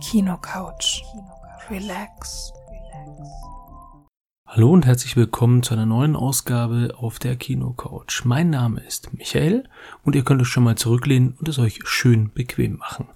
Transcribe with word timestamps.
Kinocouch. 0.00 1.04
Relax. 1.70 2.52
Hallo 4.46 4.70
und 4.70 4.86
herzlich 4.86 5.14
willkommen 5.14 5.62
zu 5.62 5.74
einer 5.74 5.84
neuen 5.84 6.16
Ausgabe 6.16 6.94
auf 6.96 7.18
der 7.18 7.36
Kinocouch. 7.36 8.24
Mein 8.24 8.48
Name 8.48 8.80
ist 8.80 9.12
Michael 9.12 9.68
und 10.02 10.16
ihr 10.16 10.24
könnt 10.24 10.40
euch 10.40 10.48
schon 10.48 10.64
mal 10.64 10.76
zurücklehnen 10.76 11.36
und 11.38 11.48
es 11.48 11.58
euch 11.58 11.80
schön 11.84 12.32
bequem 12.32 12.78
machen. 12.78 13.08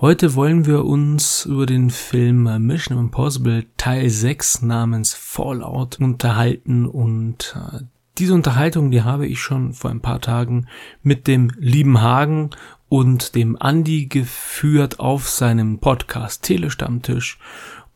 Heute 0.00 0.34
wollen 0.34 0.64
wir 0.64 0.86
uns 0.86 1.44
über 1.44 1.66
den 1.66 1.90
Film 1.90 2.44
Mission 2.66 2.98
Impossible 2.98 3.66
Teil 3.76 4.08
6 4.08 4.62
namens 4.62 5.12
Fallout 5.12 6.00
unterhalten 6.00 6.86
und 6.86 7.54
äh, 7.54 7.80
diese 8.16 8.34
Unterhaltung, 8.34 8.90
die 8.90 9.02
habe 9.02 9.26
ich 9.26 9.40
schon 9.40 9.74
vor 9.74 9.90
ein 9.90 10.00
paar 10.00 10.20
Tagen 10.20 10.68
mit 11.02 11.26
dem 11.26 11.50
lieben 11.58 12.00
Hagen 12.00 12.50
und 12.94 13.34
dem 13.34 13.60
Andi 13.60 14.06
geführt 14.06 15.00
auf 15.00 15.28
seinem 15.28 15.80
Podcast 15.80 16.44
Telestammtisch. 16.44 17.40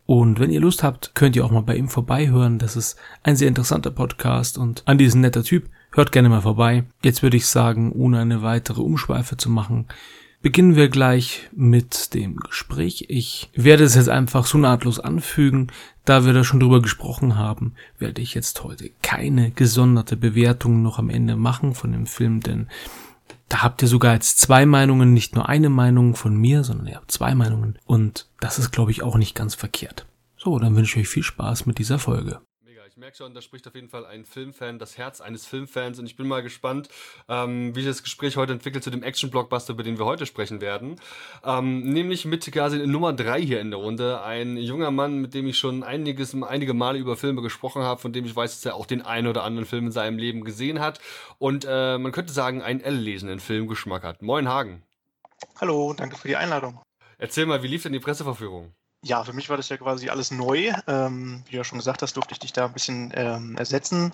Und 0.07 0.41
wenn 0.41 0.51
ihr 0.51 0.59
Lust 0.59 0.83
habt, 0.83 1.15
könnt 1.15 1.37
ihr 1.37 1.45
auch 1.45 1.53
mal 1.53 1.63
bei 1.63 1.77
ihm 1.77 1.87
vorbeihören. 1.87 2.59
Das 2.59 2.75
ist 2.75 2.97
ein 3.23 3.37
sehr 3.37 3.47
interessanter 3.47 3.93
Podcast 3.93 4.59
und 4.59 4.83
Andi 4.87 5.05
ist 5.05 5.15
ein 5.15 5.21
netter 5.21 5.45
Typ. 5.45 5.71
Hört 5.93 6.11
gerne 6.11 6.29
mal 6.29 6.43
vorbei. 6.43 6.83
Jetzt 7.01 7.23
würde 7.23 7.37
ich 7.37 7.47
sagen, 7.47 7.93
ohne 7.93 8.19
eine 8.19 8.43
weitere 8.43 8.81
Umschweife 8.81 9.37
zu 9.37 9.51
machen, 9.51 9.87
beginnen 10.43 10.75
wir 10.75 10.89
gleich 10.89 11.49
mit 11.55 12.13
dem 12.15 12.35
Gespräch. 12.35 13.05
Ich 13.07 13.51
werde 13.55 13.85
es 13.85 13.95
jetzt 13.95 14.09
einfach 14.09 14.47
so 14.47 14.59
nahtlos 14.59 14.99
anfügen. 14.99 15.69
Da 16.05 16.27
wir 16.27 16.33
da 16.33 16.43
schon 16.43 16.59
drüber 16.59 16.83
gesprochen 16.83 17.37
haben, 17.37 17.75
werde 18.01 18.21
ich 18.21 18.35
jetzt 18.35 18.65
heute 18.65 18.91
keine 19.03 19.53
gesonderte 19.53 20.17
Bewertung 20.17 20.83
noch 20.83 20.99
am 20.99 21.09
Ende 21.09 21.37
machen 21.37 21.75
von 21.75 21.93
dem 21.93 22.07
Film, 22.07 22.41
denn 22.41 22.67
da 23.49 23.63
habt 23.63 23.83
ihr 23.83 23.89
sogar 23.89 24.15
jetzt 24.15 24.41
zwei 24.41 24.67
Meinungen, 24.67 25.13
nicht 25.13 25.35
nur 25.35 25.49
eine 25.49 25.71
Meinung 25.71 26.15
von 26.15 26.37
mir, 26.37 26.65
sondern 26.65 26.87
ihr 26.87 26.97
habt 26.97 27.11
zwei 27.11 27.35
Meinungen. 27.35 27.79
Und 27.87 28.29
das 28.41 28.59
ist, 28.59 28.71
glaube 28.71 28.91
ich, 28.91 29.03
auch 29.03 29.17
nicht 29.17 29.35
ganz 29.35 29.55
verkehrt. 29.55 30.07
So, 30.37 30.59
dann 30.59 30.77
wünsche 30.77 30.99
ich 30.99 31.07
euch 31.07 31.13
viel 31.13 31.23
Spaß 31.23 31.67
mit 31.67 31.79
dieser 31.79 31.99
Folge 31.99 32.41
merke 32.99 33.17
schon, 33.17 33.33
da 33.33 33.41
spricht 33.41 33.67
auf 33.69 33.77
jeden 33.77 33.89
Fall 33.89 34.05
ein 34.05 34.25
Filmfan, 34.25 34.81
das 34.81 34.99
Herz 34.99 35.21
eines 35.21 35.47
Filmfans 35.47 36.01
und 36.01 36.07
ich 36.07 36.17
bin 36.17 36.27
mal 36.27 36.43
gespannt, 36.43 36.89
ähm, 37.29 37.75
wie 37.77 37.83
sich 37.83 37.91
das 37.91 38.03
Gespräch 38.03 38.37
heute 38.37 38.53
entwickelt 38.53 38.83
zu 38.83 38.91
dem 38.91 39.05
Action-Blockbuster, 39.05 39.75
über 39.75 39.85
den 39.85 39.99
wir 39.99 40.05
heute 40.05 40.27
sprechen 40.27 40.61
werden. 40.61 40.97
Ähm, 41.45 41.85
nämlich 41.85 42.25
mit 42.25 42.51
quasi 42.51 42.85
Nummer 42.87 43.13
drei 43.13 43.41
hier 43.41 43.61
in 43.61 43.71
der 43.71 43.79
Runde. 43.79 44.23
Ein 44.23 44.57
junger 44.57 44.91
Mann, 44.91 45.19
mit 45.19 45.33
dem 45.33 45.47
ich 45.47 45.59
schon 45.59 45.85
einiges, 45.85 46.35
einige 46.43 46.75
Male 46.75 46.99
über 46.99 47.17
Filme 47.17 47.41
gesprochen 47.41 47.83
habe, 47.83 48.01
von 48.01 48.13
dem 48.13 48.25
ich 48.25 48.35
weiß, 48.35 48.57
dass 48.57 48.65
er 48.65 48.75
auch 48.75 48.87
den 48.87 49.03
einen 49.03 49.29
oder 49.29 49.45
anderen 49.45 49.67
Film 49.67 49.87
in 49.87 49.93
seinem 49.93 50.19
Leben 50.19 50.43
gesehen 50.43 50.81
hat 50.81 51.01
und 51.39 51.65
äh, 51.69 51.99
man 51.99 52.11
könnte 52.11 52.33
sagen, 52.33 52.63
einen 52.63 52.81
L-lesenden 52.81 53.39
Filmgeschmack 53.39 54.03
hat. 54.03 54.23
Moin 54.23 54.49
Hagen. 54.49 54.83
Hallo, 55.61 55.95
danke 55.97 56.17
für 56.17 56.27
die 56.27 56.37
Einladung. 56.37 56.81
Erzähl 57.17 57.47
mal, 57.47 57.63
wie 57.63 57.69
lief 57.69 57.85
denn 57.85 57.93
die 57.93 58.01
Presseverführung? 58.01 58.75
Ja, 59.05 59.23
für 59.23 59.33
mich 59.33 59.49
war 59.49 59.57
das 59.57 59.69
ja 59.69 59.77
quasi 59.77 60.09
alles 60.09 60.31
neu. 60.31 60.73
Ähm, 60.87 61.43
wie 61.47 61.53
du 61.53 61.57
ja 61.59 61.65
schon 61.65 61.79
gesagt 61.79 62.03
hast, 62.03 62.17
durfte 62.17 62.33
ich 62.33 62.41
dich 62.41 62.53
da 62.53 62.67
ein 62.67 62.73
bisschen 62.73 63.13
ähm, 63.15 63.57
ersetzen. 63.57 64.13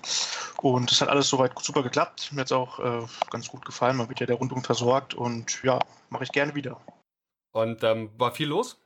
Und 0.61 0.91
es 0.91 1.01
hat 1.01 1.09
alles 1.09 1.27
soweit 1.27 1.57
super 1.59 1.81
geklappt. 1.81 2.31
Mir 2.31 2.41
hat 2.41 2.47
es 2.47 2.51
auch 2.51 2.79
äh, 2.79 3.05
ganz 3.31 3.47
gut 3.47 3.65
gefallen. 3.65 3.97
Man 3.97 4.09
wird 4.09 4.19
ja 4.19 4.27
der 4.27 4.35
Rundum 4.35 4.63
versorgt 4.63 5.15
und 5.15 5.63
ja, 5.63 5.79
mache 6.09 6.23
ich 6.23 6.31
gerne 6.31 6.53
wieder. 6.53 6.79
Und 7.51 7.83
ähm, 7.83 8.11
war 8.17 8.33
viel 8.33 8.47
los? 8.47 8.77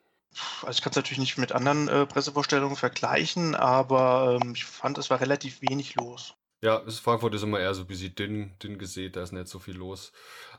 Also 0.61 0.77
ich 0.77 0.81
kann 0.81 0.91
es 0.91 0.95
natürlich 0.95 1.19
nicht 1.19 1.37
mit 1.37 1.51
anderen 1.51 1.87
äh, 1.87 2.05
Pressevorstellungen 2.05 2.77
vergleichen, 2.77 3.55
aber 3.55 4.39
ähm, 4.41 4.53
ich 4.53 4.63
fand, 4.63 4.97
es 4.97 5.09
war 5.09 5.19
relativ 5.19 5.61
wenig 5.61 5.95
los. 5.95 6.35
Ja, 6.61 6.81
Frankfurt 6.89 7.33
ist 7.33 7.43
immer 7.43 7.59
eher 7.59 7.73
so 7.73 7.85
busy 7.85 8.13
dünn, 8.13 8.53
dünn 8.61 8.77
gesät, 8.77 9.15
da 9.15 9.23
ist 9.23 9.31
nicht 9.31 9.47
so 9.47 9.59
viel 9.59 9.75
los. 9.75 10.11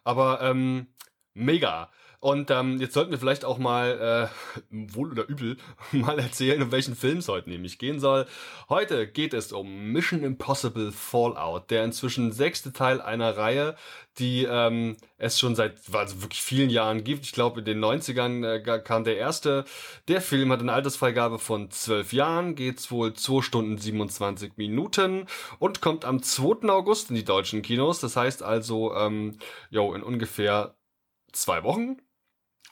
Aber 0.02 0.40
ähm, 0.42 0.88
mega. 1.34 1.90
Und 2.22 2.50
ähm, 2.50 2.78
jetzt 2.78 2.92
sollten 2.92 3.10
wir 3.12 3.18
vielleicht 3.18 3.46
auch 3.46 3.56
mal, 3.56 4.30
äh, 4.30 4.94
wohl 4.94 5.10
oder 5.10 5.26
übel, 5.26 5.56
mal 5.92 6.18
erzählen, 6.18 6.60
um 6.62 6.70
welchen 6.70 6.94
Film 6.94 7.18
es 7.18 7.28
heute 7.28 7.48
nämlich 7.48 7.78
gehen 7.78 7.98
soll. 7.98 8.26
Heute 8.68 9.06
geht 9.06 9.32
es 9.32 9.52
um 9.52 9.86
Mission 9.92 10.22
Impossible 10.22 10.92
Fallout, 10.92 11.70
der 11.70 11.82
inzwischen 11.82 12.30
sechste 12.32 12.74
Teil 12.74 13.00
einer 13.00 13.38
Reihe, 13.38 13.74
die 14.18 14.44
ähm, 14.44 14.98
es 15.16 15.38
schon 15.38 15.54
seit 15.54 15.78
also 15.94 16.20
wirklich 16.20 16.42
vielen 16.42 16.68
Jahren 16.68 17.04
gibt. 17.04 17.24
Ich 17.24 17.32
glaube, 17.32 17.60
in 17.60 17.64
den 17.64 17.82
90ern 17.82 18.46
äh, 18.46 18.80
kam 18.82 19.04
der 19.04 19.16
erste. 19.16 19.64
Der 20.08 20.20
Film 20.20 20.52
hat 20.52 20.60
eine 20.60 20.74
Altersfreigabe 20.74 21.38
von 21.38 21.70
12 21.70 22.12
Jahren, 22.12 22.54
geht's 22.54 22.90
wohl 22.90 23.14
2 23.14 23.40
Stunden 23.40 23.78
27 23.78 24.58
Minuten 24.58 25.26
und 25.58 25.80
kommt 25.80 26.04
am 26.04 26.22
2. 26.22 26.68
August 26.68 27.08
in 27.08 27.16
die 27.16 27.24
deutschen 27.24 27.62
Kinos. 27.62 28.00
Das 28.00 28.14
heißt 28.16 28.42
also, 28.42 28.94
ähm, 28.94 29.38
jo, 29.70 29.94
in 29.94 30.02
ungefähr 30.02 30.74
zwei 31.32 31.62
Wochen 31.64 31.96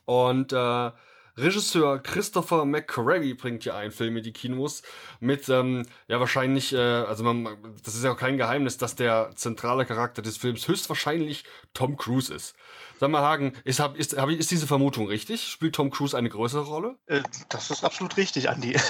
und 0.09 0.55
äh, 0.55 0.91
Regisseur 1.37 1.99
Christopher 1.99 2.65
McQuarrie 2.65 3.35
bringt 3.35 3.67
ja 3.67 3.77
einen 3.77 3.93
Film 3.93 4.17
in 4.17 4.23
die 4.23 4.33
Kinos 4.33 4.83
mit, 5.21 5.51
ähm, 5.51 5.85
ja 6.09 6.19
wahrscheinlich, 6.19 6.73
äh, 6.73 6.79
also 6.79 7.25
man, 7.25 7.59
das 7.85 7.95
ist 7.95 8.05
ja 8.05 8.13
auch 8.13 8.17
kein 8.17 8.39
Geheimnis, 8.39 8.79
dass 8.79 8.97
der 8.97 9.33
zentrale 9.35 9.85
Charakter 9.85 10.23
des 10.23 10.39
Films 10.39 10.67
höchstwahrscheinlich 10.67 11.45
Tom 11.75 11.99
Cruise 11.99 12.33
ist. 12.33 12.57
Sag 12.99 13.11
mal, 13.11 13.21
Hagen, 13.21 13.53
ist, 13.65 13.81
hab, 13.81 13.99
ist, 13.99 14.17
hab, 14.17 14.31
ist 14.31 14.51
diese 14.51 14.67
Vermutung 14.67 15.09
richtig? 15.09 15.47
Spielt 15.47 15.75
Tom 15.75 15.91
Cruise 15.91 16.17
eine 16.17 16.31
größere 16.31 16.65
Rolle? 16.65 16.97
Äh, 17.05 17.21
das 17.51 17.71
ist 17.71 17.85
absolut 17.85 18.17
richtig, 18.17 18.49
Andi. 18.49 18.75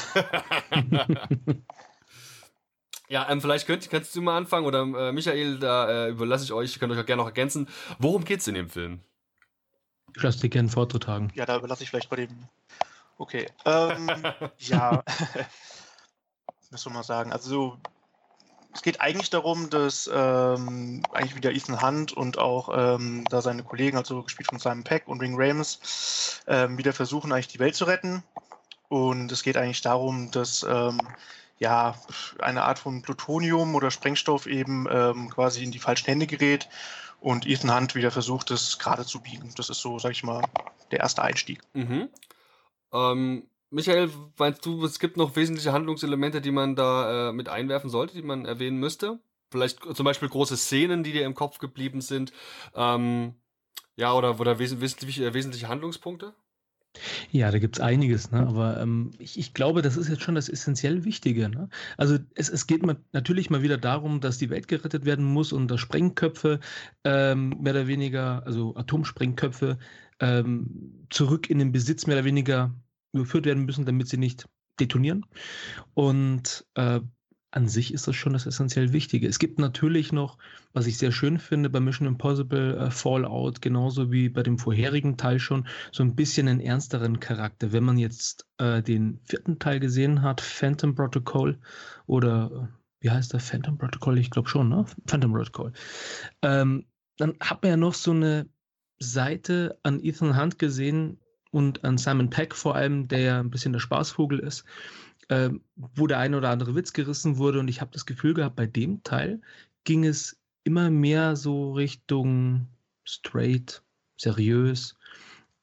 ja, 3.09 3.29
ähm, 3.29 3.41
vielleicht 3.41 3.67
könnt, 3.67 3.91
kannst 3.91 4.15
du 4.15 4.23
mal 4.23 4.37
anfangen 4.37 4.67
oder 4.67 4.83
äh, 4.83 5.11
Michael, 5.11 5.59
da 5.59 6.07
äh, 6.07 6.11
überlasse 6.11 6.45
ich 6.45 6.53
euch, 6.53 6.79
könnt 6.79 6.93
euch 6.93 7.01
auch 7.01 7.07
gerne 7.07 7.23
noch 7.23 7.29
ergänzen. 7.29 7.69
Worum 7.99 8.25
geht's 8.25 8.47
in 8.47 8.55
dem 8.55 8.69
Film? 8.69 9.01
Ich 10.19 10.25
lasse 10.25 10.41
dir 10.41 10.49
gerne 10.49 10.69
Vortritt 10.69 11.05
tragen. 11.05 11.31
Ja, 11.37 11.47
da 11.47 11.57
überlasse 11.57 11.85
ich 11.85 11.91
vielleicht 11.91 12.11
bei 12.11 12.17
dem. 12.17 12.49
Okay. 13.19 13.47
Ähm, 13.65 14.11
ja. 14.59 15.05
Was 16.73 16.83
soll 16.83 16.93
man 16.93 17.05
sagen? 17.05 17.33
Also, 17.33 17.79
es 18.75 18.83
geht 18.83 19.01
eigentlich 19.01 19.31
darum, 19.31 19.71
dass 19.71 20.11
ähm, 20.13 21.05
eigentlich 21.13 21.37
wieder 21.37 21.53
Ethan 21.53 21.81
Hunt 21.81 22.13
und 22.13 22.37
auch 22.37 22.69
ähm, 22.73 23.27
da 23.31 23.41
seine 23.41 23.63
Kollegen, 23.63 23.97
also 23.97 24.25
gespielt 24.25 24.49
von 24.49 24.59
Simon 24.59 24.83
Peck 24.83 25.07
und 25.07 25.21
Ring 25.21 25.37
Rames, 25.37 26.43
ähm, 26.49 26.77
wieder 26.79 26.93
versuchen, 26.93 27.31
eigentlich 27.31 27.47
die 27.47 27.61
Welt 27.61 27.77
zu 27.77 27.85
retten. 27.85 28.25
Und 28.89 29.31
es 29.31 29.45
geht 29.45 29.57
eigentlich 29.57 29.83
darum, 29.83 30.33
dass 30.33 30.67
ähm, 30.69 30.99
ja 31.61 31.95
eine 32.41 32.65
Art 32.65 32.81
von 32.81 33.03
Plutonium 33.03 33.77
oder 33.77 33.93
Sprengstoff 33.93 34.47
eben 34.47 34.89
ähm, 34.91 35.31
quasi 35.31 35.63
in 35.63 35.71
die 35.71 35.79
falschen 35.79 36.07
Hände 36.07 36.27
gerät 36.27 36.69
und 37.21 37.47
Ethan 37.47 37.75
Hunt 37.75 37.95
wieder 37.95 38.11
versucht, 38.11 38.51
es 38.51 38.79
gerade 38.79 39.05
zu 39.05 39.21
biegen. 39.21 39.53
Das 39.57 39.71
ist 39.71 39.81
so, 39.81 39.99
sag 39.99 40.13
ich 40.13 40.23
mal, 40.23 40.43
der 40.91 41.01
erste 41.01 41.23
Einstieg. 41.23 41.61
Mhm. 41.75 42.09
Ähm, 42.93 43.49
Michael, 43.71 44.11
meinst 44.39 44.65
du, 44.65 44.85
es 44.85 44.99
gibt 44.99 45.17
noch 45.17 45.37
wesentliche 45.37 45.73
Handlungselemente, 45.73 46.41
die 46.41 46.51
man 46.51 46.75
da 46.75 47.29
äh, 47.29 47.33
mit 47.33 47.49
einwerfen 47.49 47.91
sollte, 47.91 48.15
die 48.15 48.23
man 48.23 48.47
erwähnen 48.47 48.79
müsste? 48.79 49.19
Vielleicht 49.51 49.81
zum 49.81 50.05
Beispiel 50.05 50.29
große 50.29 50.57
Szenen, 50.57 51.03
die 51.03 51.13
dir 51.13 51.25
im 51.25 51.35
Kopf 51.35 51.59
geblieben 51.59 52.01
sind. 52.01 52.33
Ähm, 52.75 53.35
ja, 53.97 54.13
oder, 54.15 54.39
oder 54.39 54.59
wes 54.59 54.81
wesentliche, 54.81 55.27
äh, 55.27 55.35
wesentliche 55.35 55.69
Handlungspunkte? 55.69 56.35
Ja, 57.31 57.51
da 57.51 57.59
gibt 57.59 57.77
es 57.77 57.81
einiges, 57.81 58.31
ne? 58.31 58.41
aber 58.47 58.81
ähm, 58.81 59.13
ich, 59.19 59.39
ich, 59.39 59.55
glaube, 59.55 59.83
das 59.83 59.97
ist 59.97 60.09
jetzt 60.09 60.23
schon 60.23 60.35
das 60.35 60.49
essentiell 60.49 61.05
Wichtige. 61.05 61.49
Ne? 61.49 61.69
Also 61.97 62.19
es, 62.35 62.49
es 62.49 62.67
geht 62.67 62.85
mal, 62.85 62.97
natürlich 63.13 63.51
mal 63.51 63.63
wieder 63.63 63.79
darum, 63.79 64.21
dass 64.21 64.39
die 64.39 64.51
Welt 64.51 64.69
gerettet 64.69 65.05
werden 65.05 65.25
muss 65.25 65.53
und 65.53 65.69
dass 65.69 65.81
Sprengköpfe 65.81 66.61
ähm, 67.05 67.51
mehr 67.61 67.75
oder 67.75 67.87
weniger, 67.87 68.45
also 68.47 68.75
Atomsprengköpfe, 68.77 69.79
ähm, 70.21 71.07
zurück 71.11 71.49
in 71.51 71.59
den 71.59 71.73
Besitz 71.73 72.07
mehr 72.07 72.17
oder 72.17 72.25
weniger 72.25 72.75
überführt 73.13 73.47
werden 73.47 73.65
müssen, 73.65 73.87
damit 73.87 74.09
sie 74.09 74.19
nicht 74.19 74.49
detonieren. 74.81 75.25
Und 75.95 76.67
äh, 76.75 77.01
an 77.59 77.67
sich 77.67 77.93
ist 77.93 78.07
das 78.07 78.15
schon 78.15 78.35
das 78.35 78.47
essentiell 78.47 78.93
Wichtige. 78.93 79.27
Es 79.27 79.41
gibt 79.41 79.59
natürlich 79.59 80.13
noch, 80.13 80.39
was 80.73 80.87
ich 80.87 80.97
sehr 80.97 81.11
schön 81.11 81.41
finde 81.41 81.69
bei 81.69 81.81
Mission 81.81 82.07
Impossible 82.07 82.79
äh, 82.79 82.91
Fallout, 82.93 83.61
genauso 83.61 84.13
wie 84.13 84.29
bei 84.29 84.45
dem 84.45 84.59
vorherigen 84.59 85.17
Teil 85.17 85.41
schon, 85.41 85.67
so 85.91 86.05
ein 86.05 86.15
bisschen 86.15 86.47
einen 86.47 86.61
ernsteren 86.61 87.19
Charakter. 87.19 87.73
Wenn 87.73 87.83
man 87.83 87.99
jetzt 87.99 88.47
äh, 88.59 88.81
den 88.81 89.19
vierten 89.25 89.59
Teil 89.59 89.81
gesehen 89.81 90.23
hat, 90.23 90.41
Phantom 90.41 90.95
Protocol 90.95 91.59
oder 92.07 92.51
äh, 92.53 92.79
wie 93.01 93.11
heißt 93.11 93.33
der 93.33 93.41
Phantom 93.41 93.77
Protocol? 93.77 94.19
Ich 94.19 94.31
glaube 94.31 94.49
schon, 94.49 94.69
ne? 94.69 94.85
Phantom 95.09 95.33
Protocol. 95.33 95.73
Ähm, 96.43 96.87
dann 97.17 97.35
hat 97.41 97.63
man 97.63 97.71
ja 97.71 97.77
noch 97.77 97.95
so 97.95 98.13
eine 98.13 98.49
Seite 99.01 99.81
an 99.83 99.99
Ethan 100.01 100.41
Hunt 100.41 100.61
gesehen 100.61 101.19
und 101.51 101.85
an 101.85 101.99
Simon 101.99 102.31
Peck 102.31 102.55
vor 102.55 102.77
allem, 102.77 103.09
der 103.09 103.21
ja 103.21 103.41
ein 103.41 103.51
bisschen 103.51 103.73
der 103.73 103.81
Spaßvogel 103.81 104.39
ist 104.39 104.65
äh, 105.29 105.51
wo 105.77 106.07
der 106.07 106.19
eine 106.19 106.37
oder 106.37 106.51
andere 106.51 106.75
Witz 106.75 106.93
gerissen 106.93 107.39
wurde. 107.39 107.61
Und 107.61 107.69
ich 107.69 107.81
habe 107.81 107.91
das 107.93 108.07
Gefühl 108.07 108.35
gehabt, 108.35 108.57
bei 108.57 108.67
dem 108.67 109.03
Teil 109.03 109.41
ging 109.85 110.05
es 110.05 110.39
immer 110.65 110.91
mehr 110.91 111.37
so 111.37 111.73
Richtung 111.73 112.67
straight, 113.05 113.83
seriös. 114.17 114.97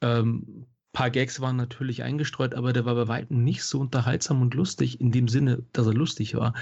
Ähm, 0.02 0.66
paar 0.94 1.12
Gags 1.12 1.42
waren 1.42 1.58
natürlich 1.58 2.02
eingestreut, 2.02 2.56
aber 2.56 2.74
der 2.74 2.86
war 2.86 2.96
bei 2.96 3.08
weitem 3.08 3.44
nicht 3.44 3.64
so 3.64 3.80
unterhaltsam 3.80 4.42
und 4.42 4.54
lustig, 4.56 5.00
in 5.02 5.12
dem 5.12 5.28
Sinne, 5.28 5.64
dass 5.74 5.86
er 5.86 5.94
lustig 5.94 6.36
war, 6.36 6.54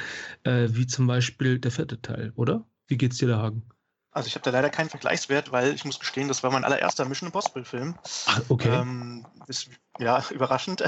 äh, 0.44 0.68
wie 0.72 0.88
zum 0.88 1.08
Beispiel 1.08 1.60
der 1.60 1.72
vierte 1.72 2.02
Teil, 2.02 2.34
oder? 2.36 2.66
Wie 2.88 2.98
geht's 2.98 3.18
dir 3.18 3.28
da, 3.28 3.38
Hagen? 3.38 3.64
Also 4.12 4.28
ich 4.28 4.36
habe 4.36 4.44
da 4.44 4.52
leider 4.52 4.70
keinen 4.70 4.90
Vergleichswert, 4.90 5.52
weil 5.52 5.74
ich 5.74 5.86
muss 5.86 6.00
gestehen, 6.00 6.28
das 6.28 6.44
war 6.44 6.52
mein 6.52 6.64
allererster 6.64 7.06
Mission 7.06 7.28
Impossible 7.28 7.64
Film. 7.64 7.96
Ach, 8.26 8.42
okay. 8.50 8.70
Ähm, 8.70 9.26
ist, 9.48 9.70
ja, 10.00 10.24
überraschend. 10.32 10.84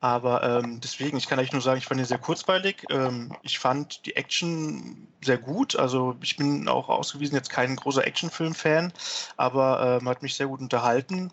Aber 0.00 0.42
ähm, 0.42 0.80
deswegen, 0.80 1.18
ich 1.18 1.28
kann 1.28 1.38
eigentlich 1.38 1.52
nur 1.52 1.60
sagen, 1.60 1.78
ich 1.78 1.84
fand 1.84 2.00
ihn 2.00 2.06
sehr 2.06 2.18
kurzweilig. 2.18 2.84
Ähm, 2.90 3.36
ich 3.42 3.58
fand 3.58 4.06
die 4.06 4.16
Action 4.16 5.06
sehr 5.22 5.36
gut. 5.36 5.76
Also 5.76 6.16
ich 6.22 6.36
bin 6.36 6.68
auch 6.68 6.88
ausgewiesen 6.88 7.34
jetzt 7.34 7.50
kein 7.50 7.76
großer 7.76 8.06
Actionfilm-Fan, 8.06 8.94
aber 9.36 9.98
ähm, 10.00 10.08
hat 10.08 10.22
mich 10.22 10.34
sehr 10.34 10.46
gut 10.46 10.60
unterhalten. 10.60 11.30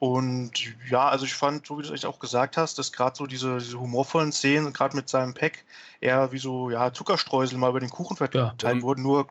Und 0.00 0.52
ja, 0.88 1.08
also 1.08 1.24
ich 1.24 1.34
fand, 1.34 1.66
so 1.66 1.78
wie 1.78 1.82
du 1.82 1.92
es 1.92 2.04
auch 2.04 2.18
gesagt 2.18 2.56
hast, 2.56 2.78
dass 2.78 2.92
gerade 2.92 3.16
so 3.16 3.26
diese, 3.26 3.58
diese 3.58 3.80
humorvollen 3.80 4.32
Szenen, 4.32 4.72
gerade 4.72 4.96
mit 4.96 5.08
seinem 5.08 5.34
Pack, 5.34 5.64
eher 6.00 6.30
wie 6.32 6.38
so 6.38 6.70
ja, 6.70 6.92
Zuckerstreusel 6.92 7.58
mal 7.58 7.70
über 7.70 7.80
den 7.80 7.90
Kuchen 7.90 8.16
verteilt 8.16 8.62
ja, 8.62 8.82
wurden, 8.82 9.02
nur 9.02 9.28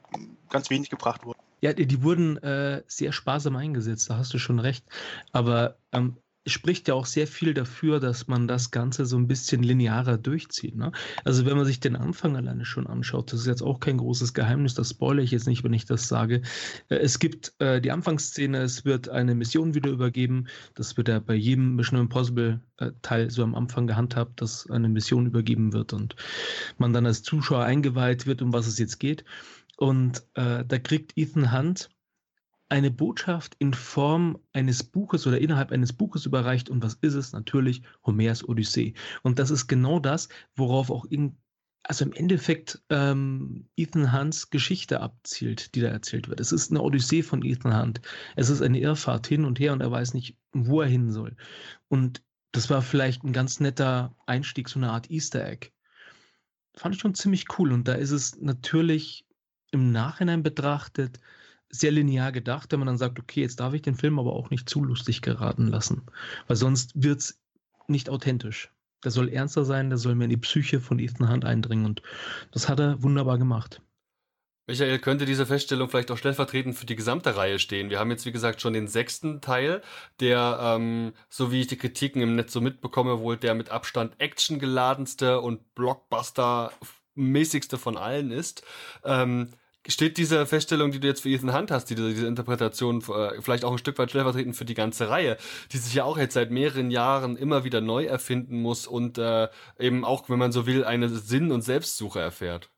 ganz 0.49 0.69
wenig 0.69 0.89
gebracht 0.89 1.25
wurden. 1.25 1.39
Ja, 1.59 1.73
die 1.73 2.03
wurden 2.03 2.37
äh, 2.43 2.83
sehr 2.87 3.11
sparsam 3.11 3.55
eingesetzt, 3.55 4.09
da 4.09 4.17
hast 4.17 4.33
du 4.33 4.37
schon 4.37 4.59
recht. 4.59 4.85
Aber 5.31 5.77
ähm, 5.91 6.17
spricht 6.47 6.87
ja 6.87 6.93
auch 6.93 7.05
sehr 7.05 7.27
viel 7.27 7.53
dafür, 7.53 7.99
dass 7.99 8.27
man 8.27 8.47
das 8.47 8.71
Ganze 8.71 9.05
so 9.05 9.17
ein 9.17 9.27
bisschen 9.27 9.63
linearer 9.63 10.17
durchzieht. 10.17 10.75
Ne? 10.75 10.91
Also 11.23 11.45
wenn 11.45 11.57
man 11.57 11.65
sich 11.65 11.79
den 11.79 11.95
Anfang 11.95 12.35
alleine 12.35 12.65
schon 12.65 12.87
anschaut, 12.87 13.31
das 13.31 13.41
ist 13.41 13.47
jetzt 13.47 13.61
auch 13.61 13.79
kein 13.79 13.97
großes 13.97 14.33
Geheimnis, 14.33 14.73
das 14.73 14.91
spoilere 14.91 15.23
ich 15.23 15.31
jetzt 15.31 15.47
nicht, 15.47 15.63
wenn 15.63 15.73
ich 15.73 15.85
das 15.85 16.07
sage. 16.07 16.41
Äh, 16.89 16.95
es 16.95 17.19
gibt 17.19 17.53
äh, 17.59 17.81
die 17.81 17.91
Anfangsszene, 17.91 18.59
es 18.59 18.85
wird 18.85 19.09
eine 19.09 19.35
Mission 19.35 19.73
wieder 19.73 19.89
übergeben. 19.89 20.47
Das 20.75 20.97
wird 20.97 21.09
ja 21.09 21.19
bei 21.19 21.35
jedem 21.35 21.75
Mission 21.75 21.99
Impossible 21.99 22.61
äh, 22.77 22.91
Teil 23.01 23.29
so 23.29 23.43
am 23.43 23.55
Anfang 23.55 23.87
gehandhabt, 23.87 24.41
dass 24.41 24.69
eine 24.69 24.89
Mission 24.89 25.25
übergeben 25.25 25.73
wird 25.73 25.93
und 25.93 26.15
man 26.77 26.93
dann 26.93 27.05
als 27.05 27.23
Zuschauer 27.23 27.63
eingeweiht 27.63 28.25
wird, 28.25 28.41
um 28.41 28.53
was 28.53 28.67
es 28.67 28.79
jetzt 28.79 28.99
geht. 28.99 29.23
Und 29.77 30.23
äh, 30.33 30.65
da 30.65 30.79
kriegt 30.79 31.17
Ethan 31.17 31.51
Hunt 31.51 31.89
eine 32.69 32.91
Botschaft 32.91 33.55
in 33.59 33.73
Form 33.73 34.37
eines 34.53 34.83
Buches 34.83 35.25
oder 35.25 35.39
innerhalb 35.39 35.71
eines 35.71 35.93
Buches 35.93 36.25
überreicht. 36.25 36.69
Und 36.69 36.83
was 36.83 36.95
ist 36.95 37.13
es? 37.13 37.33
Natürlich 37.33 37.81
Homers 38.05 38.47
Odyssee. 38.47 38.93
Und 39.23 39.39
das 39.39 39.51
ist 39.51 39.67
genau 39.67 39.99
das, 39.99 40.27
worauf 40.55 40.89
auch 40.89 41.05
in, 41.05 41.37
also 41.83 42.03
im 42.03 42.13
Endeffekt 42.13 42.83
ähm, 42.89 43.69
Ethan 43.77 44.11
Hunts 44.11 44.49
Geschichte 44.49 44.99
abzielt, 44.99 45.75
die 45.75 45.81
da 45.81 45.87
erzählt 45.87 46.27
wird. 46.27 46.41
Es 46.41 46.51
ist 46.51 46.71
eine 46.71 46.81
Odyssee 46.81 47.23
von 47.23 47.43
Ethan 47.43 47.79
Hunt. 47.79 48.01
Es 48.35 48.49
ist 48.49 48.61
eine 48.61 48.79
Irrfahrt 48.79 49.27
hin 49.27 49.45
und 49.45 49.59
her 49.59 49.71
und 49.71 49.81
er 49.81 49.91
weiß 49.91 50.13
nicht, 50.13 50.37
wo 50.51 50.81
er 50.81 50.89
hin 50.89 51.11
soll. 51.11 51.37
Und 51.87 52.21
das 52.51 52.69
war 52.69 52.81
vielleicht 52.81 53.23
ein 53.23 53.33
ganz 53.33 53.59
netter 53.61 54.15
Einstieg, 54.25 54.67
so 54.67 54.79
eine 54.79 54.91
Art 54.91 55.09
Easter 55.09 55.45
Egg. 55.45 55.69
Fand 56.75 56.95
ich 56.95 57.01
schon 57.01 57.15
ziemlich 57.15 57.45
cool. 57.57 57.71
Und 57.71 57.87
da 57.87 57.93
ist 57.93 58.11
es 58.11 58.35
natürlich 58.39 59.25
im 59.71 59.91
Nachhinein 59.91 60.43
betrachtet 60.43 61.19
sehr 61.69 61.91
linear 61.91 62.31
gedacht, 62.31 62.71
wenn 62.71 62.79
man 62.79 62.87
dann 62.87 62.97
sagt, 62.97 63.19
okay, 63.19 63.41
jetzt 63.41 63.59
darf 63.59 63.73
ich 63.73 63.81
den 63.81 63.95
Film 63.95 64.19
aber 64.19 64.33
auch 64.33 64.49
nicht 64.49 64.69
zu 64.69 64.83
lustig 64.83 65.21
geraten 65.21 65.67
lassen, 65.67 66.03
weil 66.47 66.55
sonst 66.55 66.91
wird 66.95 67.19
es 67.19 67.39
nicht 67.87 68.09
authentisch. 68.09 68.71
Der 69.03 69.11
soll 69.11 69.29
ernster 69.29 69.63
sein, 69.63 69.89
der 69.89 69.97
soll 69.97 70.15
mehr 70.15 70.25
in 70.25 70.31
die 70.31 70.37
Psyche 70.37 70.79
von 70.79 70.99
Ethan 70.99 71.29
Hunt 71.29 71.45
eindringen 71.45 71.85
und 71.85 72.01
das 72.51 72.67
hat 72.67 72.79
er 72.79 73.01
wunderbar 73.03 73.37
gemacht. 73.37 73.81
Michael, 74.69 74.99
könnte 74.99 75.25
diese 75.25 75.45
Feststellung 75.45 75.87
vielleicht 75.87 76.11
auch 76.11 76.17
stellvertretend 76.17 76.75
für 76.75 76.85
die 76.85 76.97
gesamte 76.97 77.37
Reihe 77.37 77.57
stehen? 77.57 77.89
Wir 77.89 77.99
haben 77.99 78.11
jetzt, 78.11 78.25
wie 78.25 78.33
gesagt, 78.33 78.59
schon 78.59 78.73
den 78.73 78.89
sechsten 78.89 79.39
Teil, 79.39 79.81
der, 80.19 80.59
ähm, 80.61 81.13
so 81.29 81.53
wie 81.53 81.61
ich 81.61 81.67
die 81.67 81.77
Kritiken 81.77 82.21
im 82.21 82.35
Netz 82.35 82.51
so 82.51 82.59
mitbekomme, 82.59 83.21
wohl 83.21 83.37
der 83.37 83.55
mit 83.55 83.69
Abstand 83.69 84.19
actiongeladenste 84.19 85.39
und 85.39 85.73
Blockbuster-mäßigste 85.73 87.77
von 87.77 87.95
allen 87.95 88.31
ist. 88.31 88.61
Ähm, 89.05 89.51
steht 89.87 90.17
diese 90.17 90.45
Feststellung, 90.45 90.91
die 90.91 90.99
du 90.99 91.07
jetzt 91.07 91.21
für 91.21 91.29
Ethan 91.29 91.53
Hunt 91.53 91.71
hast, 91.71 91.85
diese, 91.85 92.09
diese 92.09 92.27
Interpretation 92.27 93.01
äh, 93.01 93.41
vielleicht 93.41 93.65
auch 93.65 93.71
ein 93.71 93.77
Stück 93.77 93.97
weit 93.97 94.09
stellvertretend 94.09 94.55
für 94.55 94.65
die 94.65 94.73
ganze 94.73 95.09
Reihe, 95.09 95.37
die 95.71 95.77
sich 95.77 95.93
ja 95.93 96.03
auch 96.03 96.17
jetzt 96.17 96.33
seit 96.33 96.51
mehreren 96.51 96.91
Jahren 96.91 97.37
immer 97.37 97.63
wieder 97.63 97.81
neu 97.81 98.05
erfinden 98.05 98.61
muss 98.61 98.87
und 98.87 99.17
äh, 99.17 99.47
eben 99.79 100.05
auch, 100.05 100.29
wenn 100.29 100.39
man 100.39 100.51
so 100.51 100.65
will, 100.65 100.83
eine 100.83 101.09
Sinn- 101.09 101.51
und 101.51 101.61
Selbstsuche 101.61 102.19
erfährt. 102.19 102.69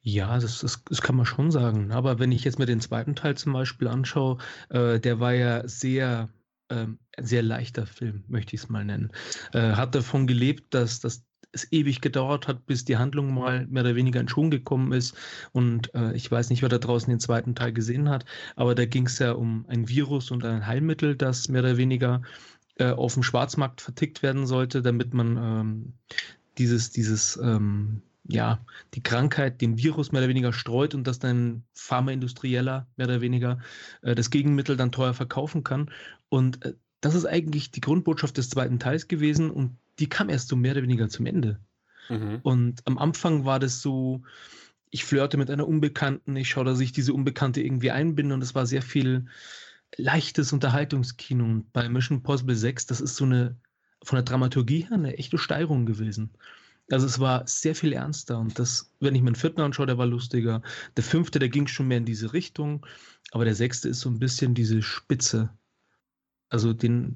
Ja, 0.00 0.38
das, 0.38 0.60
das, 0.60 0.84
das 0.84 1.02
kann 1.02 1.16
man 1.16 1.26
schon 1.26 1.50
sagen. 1.50 1.92
Aber 1.92 2.18
wenn 2.18 2.32
ich 2.32 2.44
jetzt 2.44 2.58
mir 2.58 2.66
den 2.66 2.80
zweiten 2.80 3.14
Teil 3.14 3.36
zum 3.36 3.52
Beispiel 3.52 3.88
anschaue, 3.88 4.38
äh, 4.70 5.00
der 5.00 5.20
war 5.20 5.34
ja 5.34 5.66
sehr 5.66 6.28
ähm, 6.70 6.98
sehr 7.18 7.42
leichter 7.42 7.86
Film, 7.86 8.24
möchte 8.28 8.54
ich 8.54 8.62
es 8.62 8.68
mal 8.68 8.84
nennen. 8.84 9.10
Äh, 9.52 9.72
hat 9.72 9.94
davon 9.94 10.26
gelebt, 10.26 10.74
dass, 10.74 11.00
dass 11.00 11.24
es 11.52 11.70
ewig 11.72 12.00
gedauert 12.00 12.48
hat, 12.48 12.66
bis 12.66 12.84
die 12.84 12.96
Handlung 12.96 13.32
mal 13.32 13.66
mehr 13.66 13.82
oder 13.82 13.96
weniger 13.96 14.20
in 14.20 14.28
Schwung 14.28 14.50
gekommen 14.50 14.92
ist. 14.92 15.16
Und 15.52 15.94
äh, 15.94 16.12
ich 16.14 16.30
weiß 16.30 16.50
nicht, 16.50 16.62
wer 16.62 16.68
da 16.68 16.78
draußen 16.78 17.10
den 17.10 17.20
zweiten 17.20 17.54
Teil 17.54 17.72
gesehen 17.72 18.08
hat, 18.08 18.24
aber 18.56 18.74
da 18.74 18.84
ging 18.84 19.06
es 19.06 19.18
ja 19.18 19.32
um 19.32 19.64
ein 19.68 19.88
Virus 19.88 20.30
und 20.30 20.44
ein 20.44 20.66
Heilmittel, 20.66 21.16
das 21.16 21.48
mehr 21.48 21.62
oder 21.62 21.76
weniger 21.76 22.22
äh, 22.78 22.90
auf 22.90 23.14
dem 23.14 23.22
Schwarzmarkt 23.22 23.80
vertickt 23.80 24.22
werden 24.22 24.46
sollte, 24.46 24.82
damit 24.82 25.14
man 25.14 25.36
ähm, 25.36 25.92
dieses, 26.58 26.90
dieses, 26.90 27.38
ähm, 27.42 28.02
ja, 28.28 28.60
die 28.94 29.02
Krankheit, 29.02 29.60
den 29.60 29.78
Virus 29.78 30.12
mehr 30.12 30.20
oder 30.20 30.28
weniger 30.28 30.52
streut 30.52 30.94
und 30.94 31.06
dass 31.06 31.18
dann 31.18 31.64
Pharmaindustrieller 31.72 32.86
mehr 32.96 33.06
oder 33.06 33.20
weniger 33.20 33.58
äh, 34.02 34.14
das 34.14 34.30
Gegenmittel 34.30 34.76
dann 34.76 34.92
teuer 34.92 35.14
verkaufen 35.14 35.64
kann. 35.64 35.90
Und 36.28 36.64
äh, 36.64 36.74
das 37.00 37.14
ist 37.14 37.24
eigentlich 37.24 37.70
die 37.70 37.80
Grundbotschaft 37.80 38.36
des 38.36 38.50
zweiten 38.50 38.78
Teils 38.78 39.08
gewesen 39.08 39.50
und 39.50 39.78
die 39.98 40.08
kam 40.08 40.28
erst 40.28 40.48
so 40.48 40.56
mehr 40.56 40.72
oder 40.72 40.82
weniger 40.82 41.08
zum 41.08 41.26
Ende. 41.26 41.60
Mhm. 42.08 42.40
Und 42.42 42.86
am 42.86 42.98
Anfang 42.98 43.44
war 43.44 43.58
das 43.58 43.80
so, 43.80 44.22
ich 44.90 45.04
flirte 45.04 45.36
mit 45.36 45.50
einer 45.50 45.68
Unbekannten, 45.68 46.36
ich 46.36 46.48
schaue, 46.48 46.64
dass 46.64 46.80
ich 46.80 46.92
diese 46.92 47.12
Unbekannte 47.12 47.60
irgendwie 47.60 47.90
einbinde 47.90 48.34
und 48.34 48.42
es 48.42 48.54
war 48.54 48.66
sehr 48.66 48.82
viel 48.82 49.26
leichtes 49.96 50.52
Unterhaltungskino. 50.52 51.44
Und 51.44 51.72
bei 51.72 51.88
Mission 51.88 52.22
Possible 52.22 52.56
6, 52.56 52.86
das 52.86 53.00
ist 53.00 53.16
so 53.16 53.24
eine, 53.24 53.56
von 54.02 54.16
der 54.16 54.24
Dramaturgie 54.24 54.82
her, 54.82 54.92
eine 54.92 55.18
echte 55.18 55.38
Steigerung 55.38 55.86
gewesen. 55.86 56.30
Also 56.90 57.06
es 57.06 57.18
war 57.18 57.46
sehr 57.46 57.74
viel 57.74 57.92
ernster 57.92 58.38
und 58.38 58.58
das, 58.58 58.90
wenn 58.98 59.14
ich 59.14 59.20
mir 59.20 59.32
den 59.32 59.36
vierten 59.36 59.60
anschaue, 59.60 59.86
der 59.86 59.98
war 59.98 60.06
lustiger. 60.06 60.62
Der 60.96 61.04
fünfte, 61.04 61.38
der 61.38 61.50
ging 61.50 61.66
schon 61.66 61.88
mehr 61.88 61.98
in 61.98 62.06
diese 62.06 62.32
Richtung, 62.32 62.86
aber 63.30 63.44
der 63.44 63.54
sechste 63.54 63.90
ist 63.90 64.00
so 64.00 64.08
ein 64.08 64.18
bisschen 64.18 64.54
diese 64.54 64.80
Spitze. 64.80 65.50
Also 66.48 66.72
den, 66.72 67.14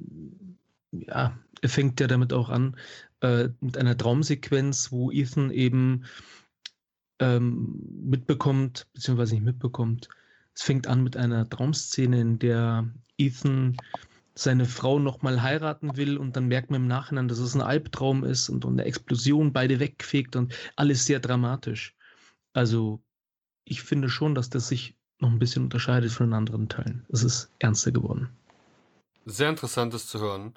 ja, 0.92 1.36
er 1.60 1.68
fängt 1.68 2.00
ja 2.00 2.06
damit 2.06 2.32
auch 2.32 2.48
an, 2.48 2.76
äh, 3.20 3.48
mit 3.60 3.76
einer 3.76 3.96
Traumsequenz, 3.96 4.92
wo 4.92 5.10
Ethan 5.10 5.50
eben 5.50 6.04
ähm, 7.18 7.78
mitbekommt, 8.04 8.86
beziehungsweise 8.94 9.34
nicht 9.34 9.44
mitbekommt. 9.44 10.08
Es 10.54 10.62
fängt 10.62 10.86
an 10.86 11.02
mit 11.02 11.16
einer 11.16 11.48
Traumszene, 11.48 12.20
in 12.20 12.38
der 12.38 12.90
Ethan 13.16 13.76
seine 14.34 14.64
Frau 14.64 14.98
nochmal 14.98 15.42
heiraten 15.42 15.96
will 15.96 16.16
und 16.16 16.36
dann 16.36 16.48
merkt 16.48 16.70
man 16.70 16.82
im 16.82 16.88
Nachhinein, 16.88 17.28
dass 17.28 17.38
es 17.38 17.54
ein 17.54 17.60
Albtraum 17.60 18.24
ist 18.24 18.48
und, 18.48 18.64
und 18.64 18.74
eine 18.74 18.84
Explosion 18.84 19.52
beide 19.52 19.78
wegfegt 19.78 20.36
und 20.36 20.54
alles 20.76 21.04
sehr 21.04 21.20
dramatisch. 21.20 21.94
Also 22.54 23.02
ich 23.64 23.82
finde 23.82 24.08
schon, 24.08 24.34
dass 24.34 24.50
das 24.50 24.68
sich 24.68 24.96
noch 25.20 25.30
ein 25.30 25.38
bisschen 25.38 25.64
unterscheidet 25.64 26.10
von 26.10 26.28
den 26.28 26.34
anderen 26.34 26.68
Teilen. 26.68 27.04
Es 27.10 27.22
ist 27.22 27.50
ernster 27.58 27.92
geworden. 27.92 28.30
Sehr 29.24 29.48
interessantes 29.48 30.06
zu 30.06 30.20
hören. 30.20 30.54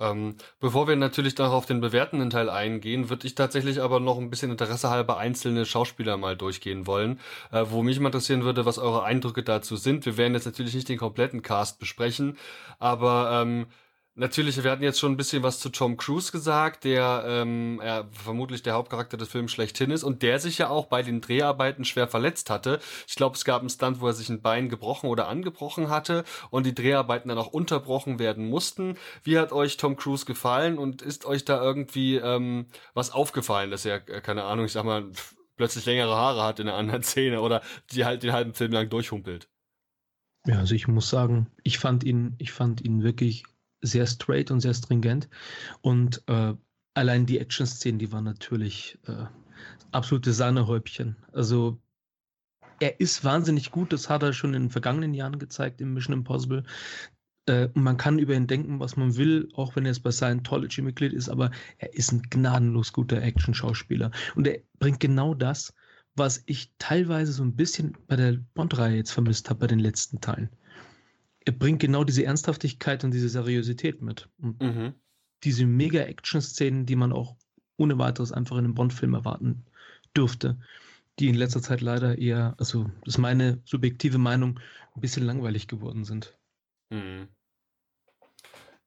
Ähm, 0.00 0.36
bevor 0.58 0.88
wir 0.88 0.96
natürlich 0.96 1.36
noch 1.38 1.52
auf 1.52 1.66
den 1.66 1.80
bewertenden 1.80 2.30
Teil 2.30 2.50
eingehen, 2.50 3.08
würde 3.10 3.26
ich 3.26 3.34
tatsächlich 3.34 3.80
aber 3.80 4.00
noch 4.00 4.18
ein 4.18 4.30
bisschen 4.30 4.50
Interesse 4.50 4.90
halber 4.90 5.18
einzelne 5.18 5.64
Schauspieler 5.64 6.16
mal 6.16 6.36
durchgehen 6.36 6.86
wollen, 6.86 7.20
äh, 7.52 7.64
wo 7.68 7.82
mich 7.82 8.00
mal 8.00 8.08
interessieren 8.08 8.42
würde, 8.42 8.66
was 8.66 8.78
eure 8.78 9.04
Eindrücke 9.04 9.42
dazu 9.42 9.76
sind. 9.76 10.04
Wir 10.04 10.16
werden 10.16 10.34
jetzt 10.34 10.46
natürlich 10.46 10.74
nicht 10.74 10.88
den 10.88 10.98
kompletten 10.98 11.42
Cast 11.42 11.78
besprechen, 11.78 12.36
aber 12.78 13.42
ähm, 13.42 13.66
Natürlich, 14.14 14.62
wir 14.62 14.70
hatten 14.70 14.82
jetzt 14.82 15.00
schon 15.00 15.12
ein 15.12 15.16
bisschen 15.16 15.42
was 15.42 15.58
zu 15.58 15.70
Tom 15.70 15.96
Cruise 15.96 16.32
gesagt, 16.32 16.84
der 16.84 17.24
ähm, 17.26 17.80
er 17.82 18.10
vermutlich 18.10 18.62
der 18.62 18.74
Hauptcharakter 18.74 19.16
des 19.16 19.28
Films 19.28 19.52
schlechthin 19.52 19.90
ist 19.90 20.04
und 20.04 20.20
der 20.20 20.38
sich 20.38 20.58
ja 20.58 20.68
auch 20.68 20.84
bei 20.84 21.02
den 21.02 21.22
Dreharbeiten 21.22 21.86
schwer 21.86 22.06
verletzt 22.08 22.50
hatte. 22.50 22.78
Ich 23.08 23.14
glaube, 23.14 23.36
es 23.36 23.46
gab 23.46 23.60
einen 23.60 23.70
Stunt, 23.70 24.02
wo 24.02 24.06
er 24.06 24.12
sich 24.12 24.28
ein 24.28 24.42
Bein 24.42 24.68
gebrochen 24.68 25.08
oder 25.08 25.28
angebrochen 25.28 25.88
hatte 25.88 26.24
und 26.50 26.66
die 26.66 26.74
Dreharbeiten 26.74 27.30
dann 27.30 27.38
auch 27.38 27.46
unterbrochen 27.46 28.18
werden 28.18 28.50
mussten. 28.50 28.98
Wie 29.22 29.38
hat 29.38 29.50
euch 29.50 29.78
Tom 29.78 29.96
Cruise 29.96 30.26
gefallen 30.26 30.76
und 30.76 31.00
ist 31.00 31.24
euch 31.24 31.46
da 31.46 31.62
irgendwie 31.62 32.16
ähm, 32.16 32.66
was 32.92 33.12
aufgefallen, 33.12 33.70
dass 33.70 33.86
er, 33.86 34.06
äh, 34.10 34.20
keine 34.20 34.44
Ahnung, 34.44 34.66
ich 34.66 34.72
sag 34.72 34.84
mal, 34.84 35.10
plötzlich 35.56 35.86
längere 35.86 36.14
Haare 36.14 36.42
hat 36.42 36.60
in 36.60 36.68
einer 36.68 36.76
anderen 36.76 37.02
Szene 37.02 37.40
oder 37.40 37.62
die 37.92 38.04
halt 38.04 38.22
den 38.22 38.32
halben 38.32 38.52
Film 38.52 38.72
lang 38.72 38.90
durchhumpelt? 38.90 39.48
Ja, 40.44 40.58
also 40.58 40.74
ich 40.74 40.86
muss 40.86 41.08
sagen, 41.08 41.46
ich 41.62 41.78
fand 41.78 42.04
ihn, 42.04 42.34
ich 42.36 42.52
fand 42.52 42.82
ihn 42.82 43.02
wirklich 43.02 43.44
sehr 43.82 44.06
straight 44.06 44.50
und 44.50 44.60
sehr 44.60 44.74
stringent. 44.74 45.28
Und 45.80 46.22
äh, 46.28 46.54
allein 46.94 47.26
die 47.26 47.38
Action-Szenen, 47.38 47.98
die 47.98 48.12
waren 48.12 48.24
natürlich 48.24 48.98
äh, 49.06 49.26
absolute 49.90 50.32
Sahnehäubchen. 50.32 51.16
Also 51.32 51.80
er 52.80 52.98
ist 53.00 53.24
wahnsinnig 53.24 53.70
gut, 53.70 53.92
das 53.92 54.08
hat 54.08 54.22
er 54.22 54.32
schon 54.32 54.54
in 54.54 54.64
den 54.64 54.70
vergangenen 54.70 55.14
Jahren 55.14 55.38
gezeigt 55.38 55.80
im 55.80 55.94
Mission 55.94 56.14
Impossible. 56.14 56.64
Äh, 57.46 57.68
man 57.74 57.96
kann 57.96 58.18
über 58.18 58.34
ihn 58.34 58.46
denken, 58.46 58.80
was 58.80 58.96
man 58.96 59.16
will, 59.16 59.48
auch 59.54 59.76
wenn 59.76 59.84
er 59.84 59.90
jetzt 59.90 60.02
bei 60.02 60.10
Scientology 60.10 60.82
Mitglied 60.82 61.12
ist, 61.12 61.28
aber 61.28 61.50
er 61.78 61.94
ist 61.94 62.12
ein 62.12 62.22
gnadenlos 62.22 62.92
guter 62.92 63.22
Action-Schauspieler. 63.22 64.10
Und 64.34 64.46
er 64.46 64.60
bringt 64.78 65.00
genau 65.00 65.34
das, 65.34 65.74
was 66.14 66.42
ich 66.46 66.72
teilweise 66.78 67.32
so 67.32 67.42
ein 67.42 67.56
bisschen 67.56 67.96
bei 68.06 68.16
der 68.16 68.38
Bond-Reihe 68.54 68.96
jetzt 68.96 69.12
vermisst 69.12 69.48
habe, 69.48 69.60
bei 69.60 69.66
den 69.66 69.78
letzten 69.78 70.20
Teilen. 70.20 70.50
Er 71.44 71.52
bringt 71.52 71.80
genau 71.80 72.04
diese 72.04 72.24
Ernsthaftigkeit 72.24 73.04
und 73.04 73.12
diese 73.12 73.28
Seriosität 73.28 74.02
mit. 74.02 74.28
Und 74.38 74.60
mhm. 74.62 74.94
diese 75.44 75.66
Mega-Action-Szenen, 75.66 76.86
die 76.86 76.96
man 76.96 77.12
auch 77.12 77.36
ohne 77.76 77.98
weiteres 77.98 78.32
einfach 78.32 78.56
in 78.56 78.64
einem 78.64 78.74
Bond-Film 78.74 79.14
erwarten 79.14 79.64
dürfte, 80.16 80.58
die 81.18 81.28
in 81.28 81.34
letzter 81.34 81.62
Zeit 81.62 81.80
leider 81.80 82.18
eher, 82.18 82.54
also 82.58 82.90
das 83.04 83.14
ist 83.14 83.18
meine 83.18 83.60
subjektive 83.64 84.18
Meinung, 84.18 84.60
ein 84.94 85.00
bisschen 85.00 85.24
langweilig 85.24 85.68
geworden 85.68 86.04
sind. 86.04 86.36
Mhm. 86.90 87.28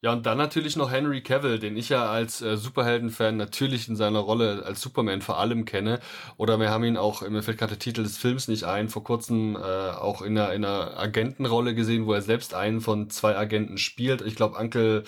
Ja, 0.05 0.13
und 0.13 0.27
dann 0.27 0.37
natürlich 0.37 0.75
noch 0.75 0.91
Henry 0.91 1.21
Cavill, 1.21 1.57
den 1.57 1.75
ich 1.75 1.89
ja 1.89 2.05
als 2.07 2.39
äh, 2.39 2.57
Superhelden-Fan 2.57 3.37
natürlich 3.37 3.89
in 3.89 3.95
seiner 3.95 4.19
Rolle 4.19 4.61
als 4.63 4.79
Superman 4.79 5.23
vor 5.23 5.39
allem 5.39 5.65
kenne. 5.65 5.99
Oder 6.37 6.59
wir 6.59 6.69
haben 6.69 6.83
ihn 6.83 6.95
auch, 6.95 7.27
mir 7.27 7.41
fällt 7.41 7.57
gerade 7.57 7.71
der 7.71 7.79
Titel 7.79 8.03
des 8.03 8.15
Films 8.15 8.47
nicht 8.47 8.65
ein, 8.65 8.89
vor 8.89 9.03
kurzem 9.03 9.55
äh, 9.55 9.59
auch 9.59 10.21
in 10.21 10.37
einer, 10.37 10.53
in 10.53 10.63
einer 10.63 10.99
Agentenrolle 10.99 11.73
gesehen, 11.73 12.05
wo 12.05 12.13
er 12.13 12.21
selbst 12.21 12.53
einen 12.53 12.81
von 12.81 13.09
zwei 13.09 13.35
Agenten 13.35 13.79
spielt. 13.79 14.21
Ich 14.21 14.35
glaube, 14.35 14.59
Uncle, 14.59 15.05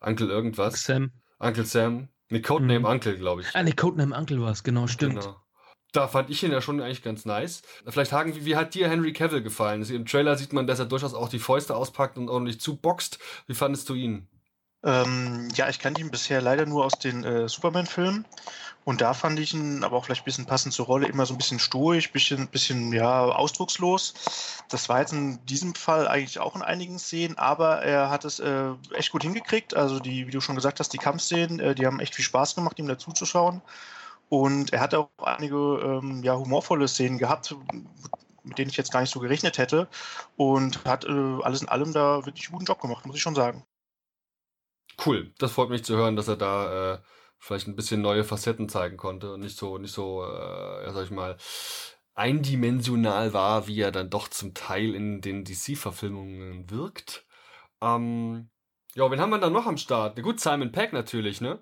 Uncle 0.00 0.28
irgendwas. 0.28 0.80
Sam. 0.80 1.10
Uncle 1.40 1.64
Sam. 1.64 2.06
Ne, 2.30 2.40
Codename 2.40 2.78
mhm. 2.78 2.84
Uncle, 2.84 3.18
glaube 3.18 3.40
ich. 3.40 3.48
Ah, 3.52 3.64
ne, 3.64 3.72
Codename 3.72 4.16
Uncle 4.16 4.40
war 4.40 4.52
es, 4.52 4.62
genau, 4.62 4.86
stimmt. 4.86 5.22
Genau 5.22 5.40
da 5.92 6.08
fand 6.08 6.28
ich 6.28 6.42
ihn 6.42 6.52
ja 6.52 6.60
schon 6.60 6.80
eigentlich 6.80 7.02
ganz 7.02 7.24
nice. 7.24 7.62
Vielleicht 7.86 8.12
Hagen, 8.12 8.36
wie, 8.36 8.44
wie 8.44 8.56
hat 8.56 8.74
dir 8.74 8.88
Henry 8.88 9.14
Cavill 9.14 9.42
gefallen? 9.42 9.80
Also 9.80 9.94
Im 9.94 10.04
Trailer 10.04 10.36
sieht 10.36 10.52
man, 10.52 10.66
dass 10.66 10.78
er 10.78 10.84
durchaus 10.84 11.14
auch 11.14 11.30
die 11.30 11.38
Fäuste 11.38 11.74
auspackt 11.74 12.18
und 12.18 12.28
ordentlich 12.28 12.60
zuboxt. 12.60 13.18
Wie 13.46 13.54
fandest 13.54 13.88
du 13.88 13.94
ihn? 13.94 14.28
Ähm, 14.86 15.48
ja, 15.56 15.68
ich 15.68 15.80
kannte 15.80 16.00
ihn 16.00 16.12
bisher 16.12 16.40
leider 16.40 16.64
nur 16.64 16.84
aus 16.84 16.98
den 16.98 17.24
äh, 17.24 17.48
Superman-Filmen. 17.48 18.24
Und 18.84 19.00
da 19.00 19.14
fand 19.14 19.40
ich 19.40 19.52
ihn 19.52 19.82
aber 19.82 19.96
auch 19.96 20.04
vielleicht 20.04 20.22
ein 20.22 20.26
bisschen 20.26 20.46
passend 20.46 20.72
zur 20.72 20.86
Rolle, 20.86 21.08
immer 21.08 21.26
so 21.26 21.34
ein 21.34 21.38
bisschen 21.38 21.58
stoisch, 21.58 22.12
bisschen, 22.12 22.46
bisschen 22.46 22.92
ja, 22.92 23.24
ausdruckslos. 23.24 24.14
Das 24.68 24.88
war 24.88 25.00
jetzt 25.00 25.12
in 25.12 25.44
diesem 25.46 25.74
Fall 25.74 26.06
eigentlich 26.06 26.38
auch 26.38 26.54
in 26.54 26.62
einigen 26.62 27.00
Szenen, 27.00 27.36
aber 27.36 27.82
er 27.82 28.10
hat 28.10 28.24
es 28.24 28.38
äh, 28.38 28.70
echt 28.94 29.10
gut 29.10 29.24
hingekriegt. 29.24 29.74
Also 29.74 29.98
die, 29.98 30.28
wie 30.28 30.30
du 30.30 30.40
schon 30.40 30.54
gesagt 30.54 30.78
hast, 30.78 30.92
die 30.92 30.98
Kampfszenen, 30.98 31.58
äh, 31.58 31.74
die 31.74 31.84
haben 31.84 31.98
echt 31.98 32.14
viel 32.14 32.24
Spaß 32.24 32.54
gemacht, 32.54 32.78
ihm 32.78 32.86
dazuzuschauen. 32.86 33.62
Und 34.28 34.72
er 34.72 34.80
hat 34.80 34.94
auch 34.94 35.10
einige 35.20 35.56
ähm, 35.56 36.22
ja, 36.22 36.36
humorvolle 36.36 36.86
Szenen 36.86 37.18
gehabt, 37.18 37.56
mit 38.44 38.58
denen 38.58 38.70
ich 38.70 38.76
jetzt 38.76 38.92
gar 38.92 39.00
nicht 39.00 39.12
so 39.12 39.18
gerechnet 39.18 39.58
hätte. 39.58 39.88
Und 40.36 40.84
hat 40.84 41.04
äh, 41.04 41.42
alles 41.42 41.60
in 41.60 41.68
allem 41.68 41.92
da 41.92 42.24
wirklich 42.24 42.46
einen 42.46 42.52
guten 42.52 42.66
Job 42.66 42.80
gemacht, 42.80 43.04
muss 43.04 43.16
ich 43.16 43.22
schon 43.22 43.34
sagen. 43.34 43.64
Cool, 45.04 45.32
das 45.38 45.52
freut 45.52 45.70
mich 45.70 45.84
zu 45.84 45.96
hören, 45.96 46.16
dass 46.16 46.28
er 46.28 46.36
da 46.36 46.94
äh, 46.94 46.98
vielleicht 47.38 47.68
ein 47.68 47.76
bisschen 47.76 48.00
neue 48.00 48.24
Facetten 48.24 48.68
zeigen 48.68 48.96
konnte 48.96 49.32
und 49.34 49.40
nicht 49.40 49.56
so, 49.56 49.78
nicht 49.78 49.92
so, 49.92 50.24
äh, 50.24 50.84
ja, 50.84 50.92
sag 50.92 51.04
ich 51.04 51.10
mal, 51.10 51.36
eindimensional 52.14 53.32
war, 53.34 53.66
wie 53.66 53.80
er 53.80 53.92
dann 53.92 54.10
doch 54.10 54.28
zum 54.28 54.54
Teil 54.54 54.94
in 54.94 55.20
den 55.20 55.44
DC-Verfilmungen 55.44 56.70
wirkt. 56.70 57.26
Ähm, 57.82 58.48
ja, 58.94 59.10
wen 59.10 59.20
haben 59.20 59.30
wir 59.30 59.38
dann 59.38 59.52
noch 59.52 59.66
am 59.66 59.76
Start? 59.76 60.16
Na 60.16 60.22
gut, 60.22 60.40
Simon 60.40 60.72
Peck 60.72 60.92
natürlich, 60.94 61.40
ne? 61.42 61.60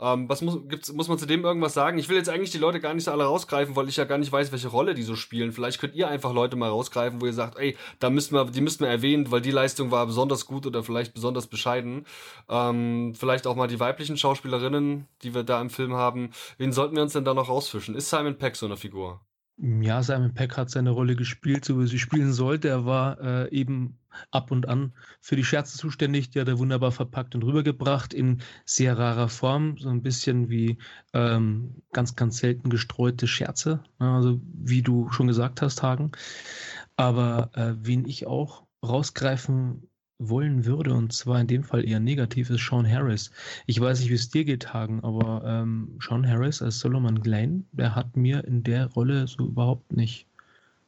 Ähm, 0.00 0.28
was 0.28 0.42
muss, 0.42 0.58
gibt's, 0.68 0.92
muss 0.92 1.08
man 1.08 1.18
zu 1.18 1.26
dem 1.26 1.44
irgendwas 1.44 1.74
sagen? 1.74 1.98
Ich 1.98 2.08
will 2.08 2.16
jetzt 2.16 2.28
eigentlich 2.28 2.50
die 2.50 2.58
Leute 2.58 2.80
gar 2.80 2.94
nicht 2.94 3.04
so 3.04 3.10
alle 3.12 3.24
rausgreifen, 3.24 3.76
weil 3.76 3.88
ich 3.88 3.96
ja 3.96 4.04
gar 4.04 4.18
nicht 4.18 4.32
weiß, 4.32 4.52
welche 4.52 4.68
Rolle 4.68 4.94
die 4.94 5.02
so 5.02 5.16
spielen. 5.16 5.52
Vielleicht 5.52 5.80
könnt 5.80 5.94
ihr 5.94 6.08
einfach 6.08 6.32
Leute 6.32 6.56
mal 6.56 6.70
rausgreifen, 6.70 7.20
wo 7.20 7.26
ihr 7.26 7.32
sagt, 7.32 7.58
ey, 7.58 7.76
da 7.98 8.10
müssten 8.10 8.34
wir, 8.34 8.44
die 8.46 8.60
müssten 8.60 8.84
wir 8.84 8.90
erwähnen, 8.90 9.30
weil 9.30 9.40
die 9.40 9.50
Leistung 9.50 9.90
war 9.90 10.06
besonders 10.06 10.46
gut 10.46 10.66
oder 10.66 10.82
vielleicht 10.82 11.14
besonders 11.14 11.46
bescheiden. 11.46 12.06
Ähm, 12.48 13.14
vielleicht 13.14 13.46
auch 13.46 13.56
mal 13.56 13.68
die 13.68 13.80
weiblichen 13.80 14.16
Schauspielerinnen, 14.16 15.06
die 15.22 15.34
wir 15.34 15.44
da 15.44 15.60
im 15.60 15.70
Film 15.70 15.94
haben. 15.94 16.30
Wen 16.58 16.72
sollten 16.72 16.96
wir 16.96 17.02
uns 17.02 17.12
denn 17.12 17.24
da 17.24 17.34
noch 17.34 17.48
rausfischen? 17.48 17.94
Ist 17.94 18.10
Simon 18.10 18.38
Peck 18.38 18.56
so 18.56 18.66
eine 18.66 18.76
Figur? 18.76 19.20
Ja, 19.64 20.02
Simon 20.02 20.34
Peck 20.34 20.56
hat 20.56 20.70
seine 20.70 20.90
Rolle 20.90 21.14
gespielt, 21.14 21.64
so 21.64 21.80
wie 21.80 21.86
sie 21.86 22.00
spielen 22.00 22.32
sollte. 22.32 22.68
Er 22.68 22.84
war 22.84 23.20
äh, 23.20 23.48
eben 23.52 23.96
ab 24.32 24.50
und 24.50 24.66
an 24.66 24.92
für 25.20 25.36
die 25.36 25.44
Scherze 25.44 25.78
zuständig. 25.78 26.30
Die 26.30 26.40
hat 26.40 26.48
er 26.48 26.58
wunderbar 26.58 26.90
verpackt 26.90 27.36
und 27.36 27.44
rübergebracht 27.44 28.12
in 28.12 28.42
sehr 28.64 28.98
rarer 28.98 29.28
Form. 29.28 29.78
So 29.78 29.88
ein 29.88 30.02
bisschen 30.02 30.50
wie 30.50 30.78
ähm, 31.12 31.76
ganz, 31.92 32.16
ganz 32.16 32.38
selten 32.38 32.70
gestreute 32.70 33.28
Scherze. 33.28 33.84
Also, 34.00 34.40
wie 34.52 34.82
du 34.82 35.12
schon 35.12 35.28
gesagt 35.28 35.62
hast, 35.62 35.80
Hagen. 35.80 36.10
Aber 36.96 37.50
äh, 37.54 37.74
wen 37.78 38.04
ich 38.04 38.26
auch 38.26 38.64
rausgreifen 38.84 39.88
wollen 40.28 40.64
würde, 40.64 40.94
und 40.94 41.12
zwar 41.12 41.40
in 41.40 41.46
dem 41.46 41.64
Fall 41.64 41.88
eher 41.88 42.00
negativ, 42.00 42.50
ist 42.50 42.66
Sean 42.66 42.88
Harris. 42.88 43.30
Ich 43.66 43.80
weiß 43.80 44.00
nicht, 44.00 44.10
wie 44.10 44.14
es 44.14 44.30
dir 44.30 44.44
geht, 44.44 44.72
Hagen, 44.72 45.02
aber 45.02 45.42
ähm, 45.44 45.98
Sean 46.00 46.26
Harris 46.26 46.62
als 46.62 46.78
Solomon 46.78 47.20
Glenn, 47.20 47.66
der 47.72 47.94
hat 47.94 48.16
mir 48.16 48.44
in 48.44 48.62
der 48.62 48.86
Rolle 48.86 49.26
so 49.28 49.46
überhaupt 49.46 49.92
nicht 49.92 50.26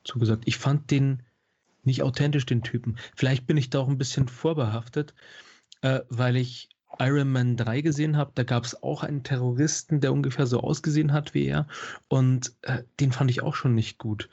zugesagt. 0.04 0.44
Ich 0.46 0.58
fand 0.58 0.90
den 0.90 1.22
nicht 1.82 2.02
authentisch, 2.02 2.46
den 2.46 2.62
Typen. 2.62 2.96
Vielleicht 3.14 3.46
bin 3.46 3.56
ich 3.56 3.70
da 3.70 3.80
auch 3.80 3.88
ein 3.88 3.98
bisschen 3.98 4.28
vorbehaftet, 4.28 5.14
äh, 5.82 6.00
weil 6.08 6.36
ich 6.36 6.68
Iron 6.98 7.32
Man 7.32 7.56
3 7.56 7.80
gesehen 7.80 8.16
habe. 8.16 8.32
Da 8.34 8.44
gab 8.44 8.64
es 8.64 8.82
auch 8.82 9.02
einen 9.02 9.22
Terroristen, 9.22 10.00
der 10.00 10.12
ungefähr 10.12 10.46
so 10.46 10.60
ausgesehen 10.60 11.12
hat 11.12 11.34
wie 11.34 11.46
er. 11.46 11.66
Und 12.08 12.52
äh, 12.62 12.84
den 13.00 13.12
fand 13.12 13.30
ich 13.30 13.42
auch 13.42 13.54
schon 13.54 13.74
nicht 13.74 13.98
gut. 13.98 14.28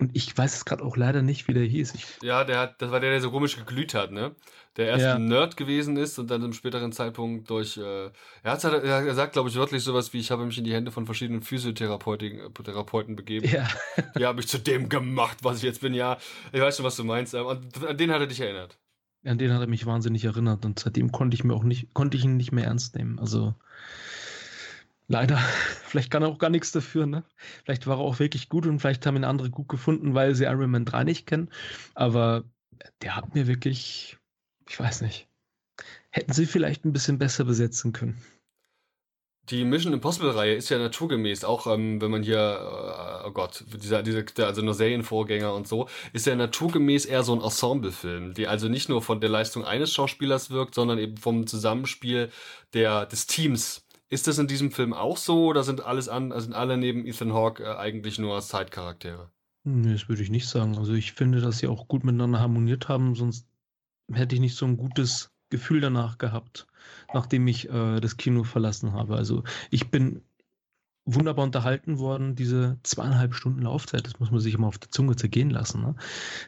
Und 0.00 0.14
ich 0.14 0.36
weiß 0.36 0.54
es 0.54 0.64
gerade 0.64 0.84
auch 0.84 0.96
leider 0.96 1.22
nicht, 1.22 1.48
wie 1.48 1.54
der 1.54 1.64
hieß. 1.64 1.94
Ich 1.94 2.06
ja, 2.22 2.44
der 2.44 2.60
hat, 2.60 2.80
das 2.80 2.92
war 2.92 3.00
der, 3.00 3.10
der 3.10 3.20
so 3.20 3.32
komisch 3.32 3.56
geglüht 3.56 3.94
hat, 3.94 4.12
ne? 4.12 4.34
Der 4.76 4.86
erst 4.86 5.02
ja. 5.02 5.16
ein 5.16 5.26
Nerd 5.26 5.56
gewesen 5.56 5.96
ist 5.96 6.20
und 6.20 6.30
dann 6.30 6.44
im 6.44 6.52
späteren 6.52 6.92
Zeitpunkt 6.92 7.50
durch. 7.50 7.76
Äh, 7.78 8.10
er, 8.44 8.52
hat, 8.52 8.62
er 8.62 9.14
sagt, 9.14 9.32
glaube 9.32 9.48
ich, 9.48 9.56
wörtlich 9.56 9.82
sowas 9.82 10.12
wie: 10.12 10.20
Ich 10.20 10.30
habe 10.30 10.46
mich 10.46 10.56
in 10.56 10.62
die 10.62 10.72
Hände 10.72 10.92
von 10.92 11.04
verschiedenen 11.04 11.42
Physiotherapeuten 11.42 12.54
Therapeuten 12.54 13.16
begeben. 13.16 13.48
Ja. 13.48 13.66
Die 14.16 14.24
habe 14.24 14.38
ich 14.38 14.46
zu 14.46 14.60
dem 14.60 14.88
gemacht, 14.88 15.38
was 15.42 15.56
ich 15.56 15.64
jetzt 15.64 15.80
bin. 15.80 15.94
Ja, 15.94 16.16
ich 16.52 16.60
weiß 16.60 16.76
schon, 16.76 16.86
was 16.86 16.94
du 16.94 17.02
meinst. 17.02 17.34
Und 17.34 17.84
an 17.84 17.96
den 17.96 18.12
hat 18.12 18.20
er 18.20 18.28
dich 18.28 18.40
erinnert. 18.40 18.78
An 19.24 19.38
den 19.38 19.52
hat 19.52 19.60
er 19.60 19.66
mich 19.66 19.84
wahnsinnig 19.84 20.24
erinnert 20.24 20.64
und 20.64 20.78
seitdem 20.78 21.10
konnte 21.10 21.34
ich 21.34 21.42
mir 21.42 21.54
auch 21.54 21.64
nicht, 21.64 21.92
konnte 21.92 22.16
ich 22.16 22.24
ihn 22.24 22.36
nicht 22.36 22.52
mehr 22.52 22.66
ernst 22.66 22.94
nehmen. 22.94 23.18
Also 23.18 23.56
Leider. 25.08 25.36
Vielleicht 25.84 26.10
kann 26.10 26.22
er 26.22 26.28
auch 26.28 26.38
gar 26.38 26.50
nichts 26.50 26.70
dafür, 26.70 27.06
ne? 27.06 27.24
Vielleicht 27.64 27.86
war 27.86 27.96
er 27.96 28.04
auch 28.04 28.18
wirklich 28.18 28.48
gut 28.50 28.66
und 28.66 28.78
vielleicht 28.78 29.06
haben 29.06 29.16
ihn 29.16 29.24
andere 29.24 29.48
gut 29.48 29.68
gefunden, 29.68 30.14
weil 30.14 30.34
sie 30.34 30.44
Iron 30.44 30.70
Man 30.70 30.84
3 30.84 31.04
nicht 31.04 31.26
kennen. 31.26 31.50
Aber 31.94 32.44
der 33.00 33.16
hat 33.16 33.34
mir 33.34 33.46
wirklich, 33.46 34.18
ich 34.68 34.78
weiß 34.78 35.00
nicht. 35.00 35.26
Hätten 36.10 36.34
sie 36.34 36.44
vielleicht 36.44 36.84
ein 36.84 36.92
bisschen 36.92 37.18
besser 37.18 37.44
besetzen 37.44 37.92
können. 37.92 38.22
Die 39.50 39.64
Mission 39.64 39.94
Impossible-Reihe 39.94 40.54
ist 40.54 40.68
ja 40.68 40.76
naturgemäß, 40.76 41.44
auch 41.44 41.66
ähm, 41.66 42.02
wenn 42.02 42.10
man 42.10 42.22
hier, 42.22 42.36
äh, 42.36 43.26
oh 43.26 43.30
Gott, 43.30 43.64
dieser, 43.82 44.02
dieser, 44.02 44.22
also 44.44 44.60
nur 44.60 44.74
Serienvorgänger 44.74 45.54
und 45.54 45.66
so, 45.66 45.88
ist 46.12 46.26
ja 46.26 46.36
naturgemäß 46.36 47.06
eher 47.06 47.22
so 47.22 47.32
ein 47.34 47.40
Ensemble-Film, 47.40 48.34
die 48.34 48.46
also 48.46 48.68
nicht 48.68 48.90
nur 48.90 49.00
von 49.00 49.22
der 49.22 49.30
Leistung 49.30 49.64
eines 49.64 49.90
Schauspielers 49.94 50.50
wirkt, 50.50 50.74
sondern 50.74 50.98
eben 50.98 51.16
vom 51.16 51.46
Zusammenspiel 51.46 52.30
der, 52.74 53.06
des 53.06 53.26
Teams 53.26 53.87
ist 54.10 54.26
das 54.26 54.38
in 54.38 54.46
diesem 54.46 54.70
Film 54.70 54.92
auch 54.92 55.16
so 55.16 55.46
oder 55.46 55.62
sind 55.64 55.84
alles 55.84 56.08
an, 56.08 56.32
sind 56.40 56.54
alle 56.54 56.76
neben 56.76 57.06
Ethan 57.06 57.32
Hawke 57.32 57.62
äh, 57.64 57.76
eigentlich 57.76 58.18
nur 58.18 58.40
Side-Charaktere? 58.40 59.30
Nee, 59.64 59.92
das 59.92 60.08
würde 60.08 60.22
ich 60.22 60.30
nicht 60.30 60.48
sagen. 60.48 60.78
Also 60.78 60.94
ich 60.94 61.12
finde, 61.12 61.40
dass 61.40 61.58
sie 61.58 61.66
auch 61.66 61.88
gut 61.88 62.04
miteinander 62.04 62.40
harmoniert 62.40 62.88
haben, 62.88 63.14
sonst 63.14 63.46
hätte 64.10 64.34
ich 64.34 64.40
nicht 64.40 64.56
so 64.56 64.64
ein 64.66 64.76
gutes 64.76 65.30
Gefühl 65.50 65.80
danach 65.80 66.18
gehabt, 66.18 66.66
nachdem 67.12 67.46
ich 67.46 67.68
äh, 67.68 68.00
das 68.00 68.16
Kino 68.16 68.44
verlassen 68.44 68.92
habe. 68.92 69.16
Also 69.16 69.44
ich 69.70 69.90
bin 69.90 70.22
wunderbar 71.14 71.46
unterhalten 71.46 71.98
worden, 71.98 72.34
diese 72.34 72.78
zweieinhalb 72.82 73.34
Stunden 73.34 73.62
Laufzeit. 73.62 74.06
Das 74.06 74.20
muss 74.20 74.30
man 74.30 74.40
sich 74.40 74.52
immer 74.52 74.66
auf 74.66 74.76
der 74.76 74.90
Zunge 74.90 75.16
zergehen 75.16 75.48
lassen. 75.48 75.80
Ne? 75.80 75.94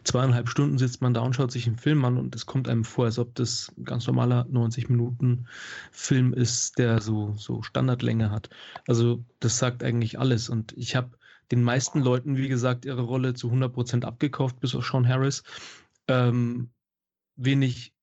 Zweieinhalb 0.04 0.50
Stunden 0.50 0.76
sitzt 0.76 1.00
man 1.00 1.14
da 1.14 1.22
und 1.22 1.34
schaut 1.34 1.50
sich 1.50 1.66
einen 1.66 1.78
Film 1.78 2.04
an 2.04 2.18
und 2.18 2.34
es 2.34 2.44
kommt 2.44 2.68
einem 2.68 2.84
vor, 2.84 3.06
als 3.06 3.18
ob 3.18 3.34
das 3.34 3.72
ein 3.78 3.84
ganz 3.84 4.06
normaler 4.06 4.46
90 4.50 4.90
Minuten 4.90 5.46
Film 5.92 6.34
ist, 6.34 6.78
der 6.78 7.00
so, 7.00 7.34
so 7.38 7.62
Standardlänge 7.62 8.30
hat. 8.30 8.50
Also 8.86 9.24
das 9.38 9.56
sagt 9.56 9.82
eigentlich 9.82 10.18
alles. 10.18 10.50
Und 10.50 10.74
ich 10.76 10.94
habe 10.94 11.16
den 11.50 11.62
meisten 11.62 12.00
Leuten, 12.00 12.36
wie 12.36 12.48
gesagt, 12.48 12.84
ihre 12.84 13.02
Rolle 13.02 13.32
zu 13.32 13.46
100 13.46 13.72
Prozent 13.72 14.04
abgekauft, 14.04 14.60
bis 14.60 14.74
auf 14.74 14.86
Sean 14.86 15.08
Harris. 15.08 15.42
Ähm, 16.06 16.70
wenig 17.36 17.94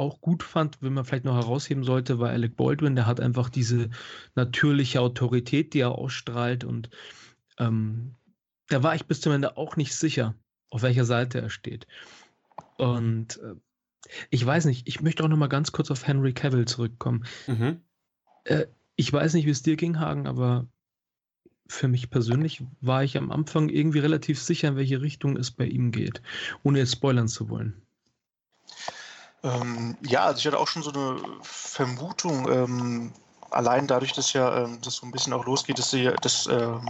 auch 0.00 0.20
gut 0.20 0.42
fand, 0.42 0.78
wenn 0.80 0.94
man 0.94 1.04
vielleicht 1.04 1.24
noch 1.24 1.36
herausheben 1.36 1.84
sollte, 1.84 2.18
war 2.18 2.30
Alec 2.30 2.56
Baldwin. 2.56 2.96
Der 2.96 3.06
hat 3.06 3.20
einfach 3.20 3.48
diese 3.48 3.90
natürliche 4.34 5.00
Autorität, 5.00 5.74
die 5.74 5.80
er 5.80 5.92
ausstrahlt. 5.92 6.64
Und 6.64 6.90
ähm, 7.58 8.14
da 8.68 8.82
war 8.82 8.94
ich 8.94 9.06
bis 9.06 9.20
zum 9.20 9.32
Ende 9.32 9.56
auch 9.56 9.76
nicht 9.76 9.94
sicher, 9.94 10.34
auf 10.70 10.82
welcher 10.82 11.04
Seite 11.04 11.40
er 11.40 11.50
steht. 11.50 11.86
Und 12.76 13.38
äh, 13.38 13.54
ich 14.30 14.44
weiß 14.44 14.64
nicht, 14.64 14.88
ich 14.88 15.00
möchte 15.00 15.22
auch 15.22 15.28
noch 15.28 15.36
mal 15.36 15.48
ganz 15.48 15.72
kurz 15.72 15.90
auf 15.90 16.06
Henry 16.06 16.32
Cavill 16.32 16.64
zurückkommen. 16.64 17.24
Mhm. 17.46 17.80
Äh, 18.44 18.66
ich 18.96 19.12
weiß 19.12 19.34
nicht, 19.34 19.46
wie 19.46 19.50
es 19.50 19.62
dir 19.62 19.76
ging, 19.76 20.00
Hagen, 20.00 20.26
aber 20.26 20.66
für 21.66 21.88
mich 21.88 22.10
persönlich 22.10 22.64
war 22.80 23.04
ich 23.04 23.16
am 23.16 23.30
Anfang 23.30 23.68
irgendwie 23.68 24.00
relativ 24.00 24.40
sicher, 24.40 24.68
in 24.68 24.76
welche 24.76 25.00
Richtung 25.00 25.36
es 25.36 25.50
bei 25.50 25.66
ihm 25.66 25.92
geht, 25.92 26.20
ohne 26.64 26.80
jetzt 26.80 26.92
spoilern 26.92 27.28
zu 27.28 27.48
wollen. 27.48 27.80
Ähm, 29.42 29.96
ja, 30.02 30.24
also 30.24 30.38
ich 30.38 30.46
hatte 30.46 30.58
auch 30.58 30.68
schon 30.68 30.82
so 30.82 30.92
eine 30.92 31.16
Vermutung, 31.42 32.50
ähm, 32.50 33.12
allein 33.50 33.86
dadurch, 33.86 34.12
dass 34.12 34.32
ja 34.32 34.64
ähm, 34.64 34.78
das 34.82 34.96
so 34.96 35.06
ein 35.06 35.12
bisschen 35.12 35.32
auch 35.32 35.44
losgeht, 35.46 35.78
dass, 35.78 35.90
sie, 35.90 36.10
dass 36.20 36.46
ähm, 36.46 36.86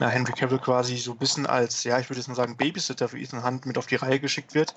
ja, 0.00 0.08
Henry 0.08 0.32
Cavill 0.32 0.58
quasi 0.58 0.96
so 0.96 1.12
ein 1.12 1.18
bisschen 1.18 1.46
als, 1.46 1.84
ja, 1.84 1.98
ich 2.00 2.08
würde 2.10 2.18
jetzt 2.18 2.28
mal 2.28 2.34
sagen, 2.34 2.56
Babysitter 2.56 3.08
für 3.08 3.18
Ethan 3.18 3.44
Hunt 3.44 3.64
mit 3.64 3.78
auf 3.78 3.86
die 3.86 3.94
Reihe 3.94 4.18
geschickt 4.18 4.54
wird. 4.54 4.74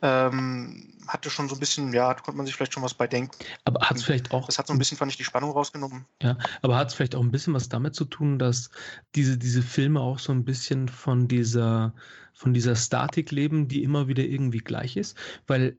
Ähm, 0.00 0.94
hatte 1.06 1.28
schon 1.28 1.48
so 1.48 1.56
ein 1.56 1.60
bisschen, 1.60 1.92
ja, 1.92 2.14
da 2.14 2.20
konnte 2.20 2.36
man 2.36 2.46
sich 2.46 2.54
vielleicht 2.54 2.72
schon 2.72 2.82
was 2.82 2.94
bei 2.94 3.06
denken. 3.06 3.36
Aber 3.64 3.80
hat 3.86 3.96
es 3.96 4.04
vielleicht 4.04 4.32
auch. 4.32 4.46
Das 4.46 4.58
hat 4.58 4.66
so 4.66 4.72
ein 4.72 4.78
bisschen, 4.78 4.96
fand 4.96 5.10
ich, 5.10 5.18
die 5.18 5.24
Spannung 5.24 5.50
rausgenommen. 5.50 6.06
Ja, 6.22 6.38
aber 6.62 6.76
hat 6.76 6.88
es 6.88 6.94
vielleicht 6.94 7.14
auch 7.14 7.20
ein 7.20 7.30
bisschen 7.30 7.52
was 7.52 7.68
damit 7.68 7.94
zu 7.94 8.06
tun, 8.06 8.38
dass 8.38 8.70
diese, 9.14 9.36
diese 9.36 9.62
Filme 9.62 10.00
auch 10.00 10.18
so 10.18 10.32
ein 10.32 10.44
bisschen 10.44 10.88
von 10.88 11.28
dieser, 11.28 11.94
von 12.32 12.54
dieser 12.54 12.74
Statik 12.74 13.30
leben, 13.32 13.68
die 13.68 13.82
immer 13.82 14.08
wieder 14.08 14.24
irgendwie 14.24 14.58
gleich 14.58 14.96
ist? 14.96 15.16
Weil 15.46 15.76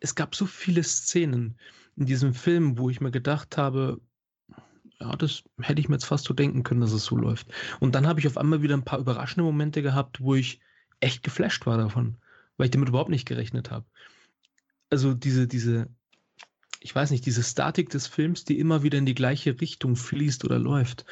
es 0.00 0.14
gab 0.14 0.34
so 0.34 0.46
viele 0.46 0.82
Szenen 0.82 1.58
in 1.96 2.06
diesem 2.06 2.34
Film, 2.34 2.78
wo 2.78 2.90
ich 2.90 3.00
mir 3.00 3.10
gedacht 3.10 3.56
habe, 3.56 4.00
ja, 5.00 5.16
das 5.16 5.42
hätte 5.60 5.80
ich 5.80 5.88
mir 5.88 5.94
jetzt 5.96 6.04
fast 6.04 6.24
so 6.24 6.34
denken 6.34 6.62
können, 6.62 6.80
dass 6.80 6.92
es 6.92 7.04
so 7.04 7.16
läuft. 7.16 7.48
Und 7.80 7.94
dann 7.94 8.06
habe 8.06 8.20
ich 8.20 8.26
auf 8.26 8.36
einmal 8.36 8.62
wieder 8.62 8.76
ein 8.76 8.84
paar 8.84 8.98
überraschende 8.98 9.44
Momente 9.44 9.82
gehabt, 9.82 10.20
wo 10.20 10.34
ich 10.34 10.60
echt 11.00 11.22
geflasht 11.22 11.66
war 11.66 11.78
davon, 11.78 12.18
weil 12.56 12.66
ich 12.66 12.70
damit 12.70 12.88
überhaupt 12.88 13.10
nicht 13.10 13.26
gerechnet 13.26 13.70
habe. 13.70 13.86
Also 14.90 15.14
diese, 15.14 15.46
diese, 15.46 15.88
ich 16.80 16.94
weiß 16.94 17.10
nicht, 17.10 17.24
diese 17.24 17.42
Statik 17.42 17.88
des 17.90 18.06
Films, 18.06 18.44
die 18.44 18.58
immer 18.58 18.82
wieder 18.82 18.98
in 18.98 19.06
die 19.06 19.14
gleiche 19.14 19.60
Richtung 19.60 19.96
fließt 19.96 20.44
oder 20.44 20.58
läuft 20.58 21.06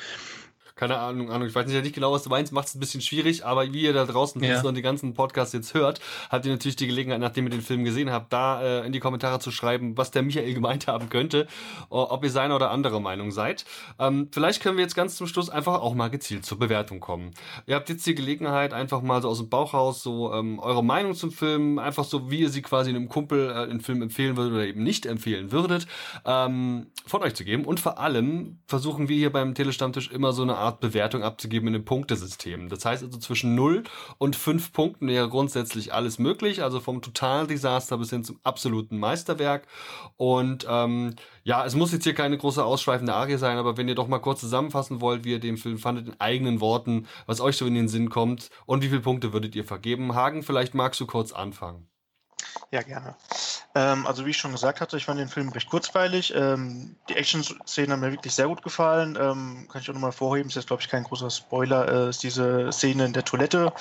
keine 0.78 0.98
Ahnung, 0.98 1.30
Ahnung, 1.30 1.48
ich 1.48 1.54
weiß 1.54 1.66
nicht, 1.66 1.82
nicht 1.82 1.94
genau, 1.94 2.12
was 2.12 2.22
du 2.22 2.30
meinst, 2.30 2.52
macht 2.52 2.68
es 2.68 2.74
ein 2.74 2.80
bisschen 2.80 3.00
schwierig, 3.00 3.44
aber 3.44 3.72
wie 3.72 3.82
ihr 3.82 3.92
da 3.92 4.04
draußen 4.04 4.42
ja. 4.42 4.62
und 4.62 4.76
die 4.76 4.82
ganzen 4.82 5.12
Podcasts 5.12 5.52
jetzt 5.52 5.74
hört, 5.74 6.00
habt 6.30 6.46
ihr 6.46 6.52
natürlich 6.52 6.76
die 6.76 6.86
Gelegenheit, 6.86 7.20
nachdem 7.20 7.46
ihr 7.46 7.50
den 7.50 7.62
Film 7.62 7.84
gesehen 7.84 8.12
habt, 8.12 8.32
da 8.32 8.62
äh, 8.62 8.86
in 8.86 8.92
die 8.92 9.00
Kommentare 9.00 9.40
zu 9.40 9.50
schreiben, 9.50 9.98
was 9.98 10.12
der 10.12 10.22
Michael 10.22 10.54
gemeint 10.58 10.86
haben 10.86 11.08
könnte, 11.08 11.48
ob 11.88 12.22
ihr 12.24 12.30
seine 12.30 12.54
oder 12.54 12.70
andere 12.70 13.00
Meinung 13.00 13.32
seid. 13.32 13.64
Ähm, 13.98 14.28
vielleicht 14.30 14.62
können 14.62 14.76
wir 14.76 14.84
jetzt 14.84 14.94
ganz 14.94 15.16
zum 15.16 15.26
Schluss 15.26 15.50
einfach 15.50 15.80
auch 15.80 15.94
mal 15.94 16.08
gezielt 16.08 16.46
zur 16.46 16.58
Bewertung 16.58 17.00
kommen. 17.00 17.32
Ihr 17.66 17.74
habt 17.74 17.88
jetzt 17.88 18.06
die 18.06 18.14
Gelegenheit, 18.14 18.72
einfach 18.72 19.02
mal 19.02 19.20
so 19.20 19.28
aus 19.28 19.38
dem 19.38 19.48
Bauch 19.48 19.74
raus 19.74 20.02
so 20.02 20.32
ähm, 20.32 20.60
eure 20.60 20.84
Meinung 20.84 21.14
zum 21.14 21.32
Film, 21.32 21.80
einfach 21.80 22.04
so, 22.04 22.30
wie 22.30 22.40
ihr 22.40 22.50
sie 22.50 22.62
quasi 22.62 22.90
einem 22.90 23.08
Kumpel 23.08 23.50
äh, 23.50 23.66
den 23.66 23.80
Film 23.80 24.00
empfehlen 24.00 24.36
würdet 24.36 24.52
oder 24.52 24.66
eben 24.66 24.84
nicht 24.84 25.06
empfehlen 25.06 25.50
würdet, 25.50 25.88
ähm, 26.24 26.86
von 27.04 27.22
euch 27.22 27.34
zu 27.34 27.44
geben. 27.44 27.64
Und 27.64 27.80
vor 27.80 27.98
allem 27.98 28.58
versuchen 28.66 29.08
wir 29.08 29.16
hier 29.16 29.32
beim 29.32 29.54
Telestammtisch 29.54 30.10
immer 30.10 30.32
so 30.32 30.42
eine 30.42 30.56
Art 30.56 30.67
Bewertung 30.76 31.22
abzugeben 31.22 31.68
in 31.68 31.74
einem 31.74 31.84
Punktesystem. 31.84 32.68
Das 32.68 32.84
heißt 32.84 33.02
also 33.02 33.18
zwischen 33.18 33.54
0 33.54 33.84
und 34.18 34.36
5 34.36 34.72
Punkten 34.72 35.08
wäre 35.08 35.28
grundsätzlich 35.28 35.92
alles 35.92 36.18
möglich, 36.18 36.62
also 36.62 36.80
vom 36.80 37.02
Totaldesaster 37.02 37.98
bis 37.98 38.10
hin 38.10 38.24
zum 38.24 38.38
absoluten 38.42 38.98
Meisterwerk. 38.98 39.66
Und 40.16 40.66
ähm, 40.68 41.14
ja, 41.44 41.64
es 41.64 41.74
muss 41.74 41.92
jetzt 41.92 42.04
hier 42.04 42.14
keine 42.14 42.38
große 42.38 42.64
ausschweifende 42.64 43.14
Arie 43.14 43.38
sein, 43.38 43.56
aber 43.58 43.76
wenn 43.76 43.88
ihr 43.88 43.94
doch 43.94 44.08
mal 44.08 44.18
kurz 44.18 44.40
zusammenfassen 44.40 45.00
wollt, 45.00 45.24
wie 45.24 45.32
ihr 45.32 45.40
den 45.40 45.56
Film 45.56 45.78
fandet, 45.78 46.08
in 46.08 46.20
eigenen 46.20 46.60
Worten, 46.60 47.06
was 47.26 47.40
euch 47.40 47.56
so 47.56 47.66
in 47.66 47.74
den 47.74 47.88
Sinn 47.88 48.10
kommt 48.10 48.50
und 48.66 48.82
wie 48.82 48.88
viele 48.88 49.00
Punkte 49.00 49.32
würdet 49.32 49.56
ihr 49.56 49.64
vergeben. 49.64 50.14
Hagen, 50.14 50.42
vielleicht 50.42 50.74
magst 50.74 51.00
du 51.00 51.06
kurz 51.06 51.32
anfangen. 51.32 51.88
Ja, 52.70 52.82
gerne. 52.82 53.16
Ähm, 53.78 54.08
also 54.08 54.26
wie 54.26 54.30
ich 54.30 54.36
schon 54.36 54.50
gesagt 54.50 54.80
hatte, 54.80 54.96
ich 54.96 55.04
fand 55.04 55.20
den 55.20 55.28
Film 55.28 55.50
recht 55.50 55.70
kurzweilig. 55.70 56.34
Ähm, 56.34 56.96
die 57.08 57.14
Action-Szenen 57.14 57.92
haben 57.92 58.00
mir 58.00 58.10
wirklich 58.10 58.34
sehr 58.34 58.48
gut 58.48 58.62
gefallen. 58.62 59.16
Ähm, 59.20 59.68
kann 59.70 59.80
ich 59.80 59.88
auch 59.88 59.94
nochmal 59.94 60.10
vorheben, 60.10 60.48
ist 60.48 60.56
jetzt 60.56 60.66
glaube 60.66 60.82
ich 60.82 60.88
kein 60.88 61.04
großer 61.04 61.30
Spoiler, 61.30 61.88
äh, 61.88 62.10
ist 62.10 62.24
diese 62.24 62.72
Szene 62.72 63.04
in 63.04 63.12
der 63.12 63.24
Toilette. 63.24 63.72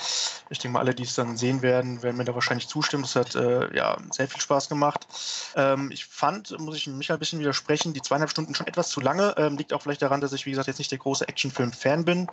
Ich 0.50 0.60
denke 0.60 0.74
mal, 0.74 0.80
alle, 0.80 0.94
die 0.94 1.02
es 1.02 1.16
dann 1.16 1.36
sehen 1.36 1.62
werden, 1.62 2.00
werden 2.04 2.16
mir 2.16 2.24
da 2.24 2.32
wahrscheinlich 2.32 2.68
zustimmen. 2.68 3.02
Das 3.02 3.16
hat 3.16 3.34
äh, 3.34 3.74
ja 3.74 3.96
sehr 4.12 4.28
viel 4.28 4.40
Spaß 4.40 4.68
gemacht. 4.68 5.08
Ähm, 5.56 5.90
ich 5.90 6.06
fand, 6.06 6.56
muss 6.60 6.76
ich 6.76 6.86
mich 6.86 7.10
ein 7.10 7.18
bisschen 7.18 7.40
widersprechen, 7.40 7.92
die 7.92 8.02
zweieinhalb 8.02 8.30
Stunden 8.30 8.54
schon 8.54 8.68
etwas 8.68 8.90
zu 8.90 9.00
lange. 9.00 9.34
Ähm, 9.36 9.56
liegt 9.56 9.72
auch 9.72 9.82
vielleicht 9.82 10.02
daran, 10.02 10.20
dass 10.20 10.32
ich, 10.32 10.46
wie 10.46 10.50
gesagt, 10.50 10.68
jetzt 10.68 10.78
nicht 10.78 10.92
der 10.92 10.98
große 10.98 11.26
Actionfilm-Fan 11.26 12.04
bin. 12.04 12.28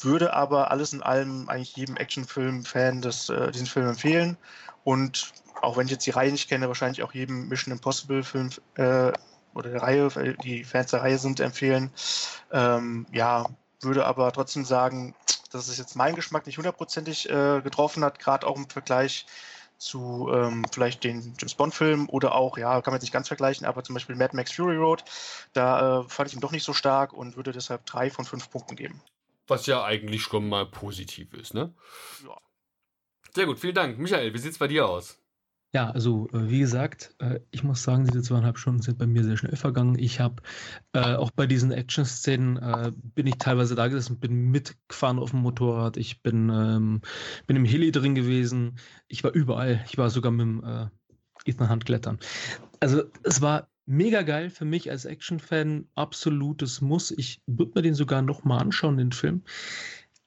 Würde 0.00 0.34
aber 0.34 0.72
alles 0.72 0.92
in 0.92 1.04
allem 1.04 1.48
eigentlich 1.48 1.76
jedem 1.76 1.96
Actionfilm-Fan 1.96 2.98
äh, 3.04 3.52
diesen 3.52 3.66
Film 3.68 3.90
empfehlen. 3.90 4.36
Und 4.82 5.32
auch 5.62 5.76
wenn 5.76 5.86
ich 5.86 5.92
jetzt 5.92 6.06
die 6.06 6.10
Reihe 6.10 6.32
nicht 6.32 6.48
kenne, 6.48 6.68
wahrscheinlich 6.68 7.02
auch 7.02 7.12
jedem 7.12 7.48
Mission 7.48 7.72
Impossible 7.72 8.22
Film 8.22 8.50
äh, 8.74 9.12
oder 9.54 9.70
der 9.70 9.82
Reihe, 9.82 10.36
die 10.42 10.64
Fans 10.64 10.90
der 10.90 11.02
Reihe 11.02 11.18
sind, 11.18 11.40
empfehlen. 11.40 11.90
Ähm, 12.52 13.06
ja, 13.12 13.46
würde 13.80 14.06
aber 14.06 14.32
trotzdem 14.32 14.64
sagen, 14.64 15.14
dass 15.50 15.68
es 15.68 15.78
jetzt 15.78 15.96
meinen 15.96 16.16
Geschmack 16.16 16.46
nicht 16.46 16.58
hundertprozentig 16.58 17.30
äh, 17.30 17.60
getroffen 17.62 18.04
hat, 18.04 18.18
gerade 18.18 18.46
auch 18.46 18.56
im 18.56 18.68
Vergleich 18.68 19.26
zu 19.78 20.30
ähm, 20.32 20.64
vielleicht 20.72 21.04
den 21.04 21.34
James 21.38 21.54
Bond-Filmen 21.54 22.08
oder 22.08 22.34
auch, 22.34 22.56
ja, 22.56 22.80
kann 22.80 22.92
man 22.92 22.94
jetzt 22.94 23.02
nicht 23.02 23.12
ganz 23.12 23.28
vergleichen, 23.28 23.66
aber 23.66 23.84
zum 23.84 23.94
Beispiel 23.94 24.16
Mad 24.16 24.34
Max 24.34 24.52
Fury 24.52 24.76
Road, 24.76 25.04
da 25.52 26.00
äh, 26.00 26.08
fand 26.08 26.30
ich 26.30 26.34
ihn 26.34 26.40
doch 26.40 26.52
nicht 26.52 26.64
so 26.64 26.72
stark 26.72 27.12
und 27.12 27.36
würde 27.36 27.52
deshalb 27.52 27.84
drei 27.84 28.10
von 28.10 28.24
fünf 28.24 28.50
Punkten 28.50 28.76
geben. 28.76 29.02
Was 29.46 29.66
ja 29.66 29.84
eigentlich 29.84 30.22
schon 30.22 30.48
mal 30.48 30.66
positiv 30.66 31.32
ist, 31.34 31.54
ne? 31.54 31.72
Ja. 32.26 32.36
Sehr 33.34 33.46
gut, 33.46 33.60
vielen 33.60 33.74
Dank. 33.74 33.98
Michael, 33.98 34.32
wie 34.32 34.38
sieht's 34.38 34.58
bei 34.58 34.66
dir 34.66 34.88
aus? 34.88 35.18
Ja, 35.76 35.90
also 35.90 36.26
äh, 36.32 36.48
wie 36.48 36.60
gesagt, 36.60 37.14
äh, 37.18 37.40
ich 37.50 37.62
muss 37.62 37.82
sagen, 37.82 38.06
diese 38.06 38.22
zweieinhalb 38.22 38.56
Stunden 38.56 38.80
sind 38.80 38.96
bei 38.96 39.06
mir 39.06 39.22
sehr 39.24 39.36
schnell 39.36 39.56
vergangen. 39.56 39.98
Ich 39.98 40.20
habe 40.20 40.36
äh, 40.94 41.16
auch 41.16 41.30
bei 41.30 41.46
diesen 41.46 41.70
Action-Szenen 41.70 42.56
äh, 42.56 42.92
bin 42.96 43.26
ich 43.26 43.36
teilweise 43.36 43.74
da 43.74 43.86
gesessen, 43.88 44.18
bin 44.18 44.50
mitgefahren 44.50 45.18
auf 45.18 45.32
dem 45.32 45.40
Motorrad, 45.40 45.98
ich 45.98 46.22
bin, 46.22 46.48
ähm, 46.48 47.02
bin 47.46 47.56
im 47.56 47.66
Heli 47.66 47.92
drin 47.92 48.14
gewesen, 48.14 48.78
ich 49.06 49.22
war 49.22 49.32
überall, 49.32 49.84
ich 49.86 49.98
war 49.98 50.08
sogar 50.08 50.32
mit 50.32 50.46
dem 50.46 50.64
äh, 50.64 50.86
Ethan 51.44 51.68
Hunt 51.68 51.84
klettern. 51.84 52.20
Also 52.80 53.02
es 53.22 53.42
war 53.42 53.68
mega 53.84 54.22
geil 54.22 54.48
für 54.48 54.64
mich 54.64 54.90
als 54.90 55.04
Action-Fan, 55.04 55.88
absolutes 55.94 56.80
Muss. 56.80 57.10
Ich 57.10 57.42
würde 57.46 57.72
mir 57.74 57.82
den 57.82 57.94
sogar 57.94 58.22
nochmal 58.22 58.60
anschauen, 58.60 58.96
den 58.96 59.12
Film. 59.12 59.42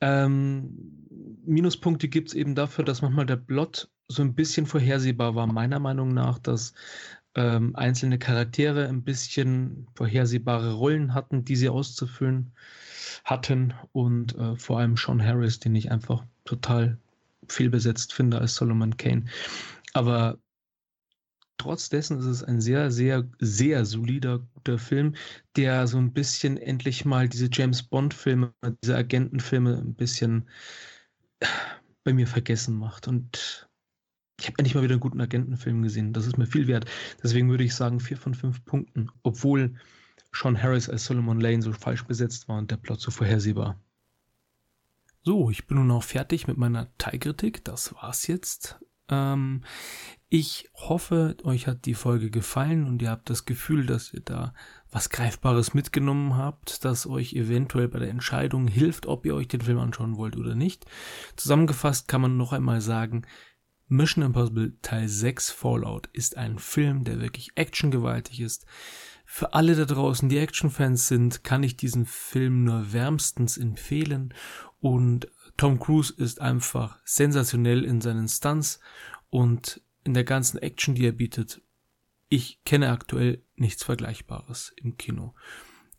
Ähm, 0.01 0.99
Minuspunkte 1.45 2.07
gibt 2.07 2.29
es 2.29 2.33
eben 2.33 2.55
dafür, 2.55 2.85
dass 2.85 3.01
manchmal 3.01 3.25
der 3.25 3.38
Plot 3.38 3.89
so 4.07 4.21
ein 4.21 4.33
bisschen 4.33 4.65
vorhersehbar 4.65 5.35
war, 5.35 5.47
meiner 5.47 5.79
Meinung 5.79 6.13
nach, 6.13 6.39
dass 6.39 6.73
ähm, 7.35 7.75
einzelne 7.75 8.17
Charaktere 8.17 8.88
ein 8.88 9.03
bisschen 9.03 9.88
vorhersehbare 9.95 10.73
Rollen 10.73 11.13
hatten, 11.13 11.45
die 11.45 11.55
sie 11.55 11.69
auszufüllen 11.69 12.51
hatten 13.23 13.73
und 13.91 14.35
äh, 14.38 14.55
vor 14.55 14.79
allem 14.79 14.97
Sean 14.97 15.23
Harris, 15.23 15.59
den 15.59 15.75
ich 15.75 15.91
einfach 15.91 16.23
total 16.45 16.97
fehlbesetzt 17.47 18.13
finde 18.13 18.39
als 18.39 18.55
Solomon 18.55 18.97
Kane. 18.97 19.25
Aber 19.93 20.38
trotz 21.60 21.89
dessen 21.89 22.17
ist 22.17 22.26
es 22.26 22.43
ein 22.43 22.60
sehr, 22.62 22.89
sehr, 22.89 23.30
sehr 23.39 23.86
solider, 23.86 24.39
guter 24.56 24.80
Film, 24.80 25.13
der 25.56 25.86
so 25.86 26.00
ein 26.00 26.13
bisschen 26.13 26.58
endlich 26.58 27.06
mal 27.06 27.30
diese 27.30 27.50
James 27.52 27.84
Bond-Filme, 27.84 28.54
diese 28.84 28.95
Agentenfilme 28.95 29.78
ein 29.78 29.93
bisschen 29.93 30.50
bei 32.04 32.13
mir 32.13 32.26
vergessen 32.26 32.76
macht. 32.76 33.08
Und 33.08 33.69
ich 34.39 34.48
habe 34.48 34.56
endlich 34.58 34.74
mal 34.74 34.84
wieder 34.84 34.93
einen 34.93 35.02
guten 35.02 35.22
Agentenfilm 35.22 35.84
gesehen. 35.84 36.13
Das 36.13 36.26
ist 36.26 36.38
mir 36.38 36.48
viel 36.48 36.67
wert. 36.67 36.86
Deswegen 37.22 37.50
würde 37.50 37.65
ich 37.65 37.76
sagen, 37.76 38.00
vier 38.00 38.17
von 38.17 38.34
fünf 38.34 38.63
Punkten. 38.65 39.10
Obwohl 39.22 39.76
Sean 40.34 40.62
Harris 40.62 40.89
als 40.89 41.06
Solomon 41.06 41.41
Lane 41.41 41.62
so 41.62 41.74
falsch 41.74 42.04
besetzt 42.06 42.48
war 42.48 42.58
und 42.58 42.72
der 42.72 42.78
Plot 42.78 43.02
so 43.02 43.12
vorhersehbar. 43.12 43.80
So, 45.24 45.50
ich 45.50 45.67
bin 45.67 45.78
nun 45.78 45.91
auch 45.91 46.04
fertig 46.04 46.48
mit 46.48 46.58
meiner 46.58 46.88
Teilkritik. 46.98 47.65
Das 47.65 47.93
war's 47.95 48.28
jetzt. 48.28 48.80
Ähm, 49.10 49.63
ich 50.30 50.70
hoffe, 50.76 51.36
euch 51.44 51.65
hat 51.65 51.86
die 51.86 51.96
Folge 51.96 52.30
gefallen 52.30 52.86
und 52.86 53.02
ihr 53.02 53.10
habt 53.10 53.32
das 53.32 53.46
Gefühl, 53.46 53.88
dass 53.88 54.13
ihr 54.13 54.22
da 54.22 54.54
was 54.92 55.10
Greifbares 55.10 55.74
mitgenommen 55.74 56.38
habt, 56.38 56.86
das 56.86 57.08
euch 57.08 57.34
eventuell 57.34 57.88
bei 57.88 57.98
der 57.98 58.10
Entscheidung 58.10 58.68
hilft, 58.68 59.08
ob 59.08 59.26
ihr 59.26 59.34
euch 59.34 59.48
den 59.48 59.62
Film 59.62 59.80
anschauen 59.80 60.18
wollt 60.18 60.38
oder 60.38 60.54
nicht. 60.54 60.86
Zusammengefasst 61.36 62.08
kann 62.08 62.22
man 62.22 62.38
noch 62.38 62.54
einmal 62.54 62.80
sagen, 62.80 63.24
Mission 63.88 64.24
Impossible 64.24 64.78
Teil 64.84 65.08
6 65.08 65.50
Fallout 65.50 66.08
ist 66.13 66.38
ein 66.38 66.60
Film, 66.60 67.04
der 67.06 67.20
wirklich 67.20 67.50
actiongewaltig 67.56 68.39
ist. 68.39 68.68
Für 69.26 69.56
alle 69.56 69.76
da 69.76 69.86
draußen, 69.86 70.30
die 70.30 70.38
Actionfans 70.38 71.08
sind, 71.08 71.44
kann 71.44 71.63
ich 71.63 71.76
diesen 71.76 72.06
Film 72.06 72.65
nur 72.65 72.94
wärmstens 72.94 73.58
empfehlen 73.58 74.36
und 74.80 75.28
Tom 75.58 75.80
Cruise 75.80 76.13
ist 76.15 76.39
einfach 76.39 77.00
sensationell 77.04 77.84
in 77.84 78.00
seinen 78.00 78.28
Stunts 78.28 78.80
und 79.30 79.82
in 80.03 80.13
der 80.13 80.23
ganzen 80.23 80.57
Action, 80.57 80.95
die 80.95 81.05
er 81.05 81.12
bietet. 81.12 81.62
Ich 82.29 82.63
kenne 82.63 82.91
aktuell 82.91 83.43
nichts 83.55 83.83
Vergleichbares 83.83 84.73
im 84.77 84.97
Kino. 84.97 85.33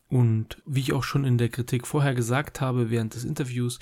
Und 0.07 0.61
wie 0.65 0.81
ich 0.81 0.93
auch 0.93 1.03
schon 1.03 1.25
in 1.25 1.37
der 1.37 1.49
Kritik 1.49 1.87
vorher 1.87 2.13
gesagt 2.13 2.61
habe 2.61 2.89
während 2.89 3.15
des 3.15 3.23
Interviews, 3.23 3.79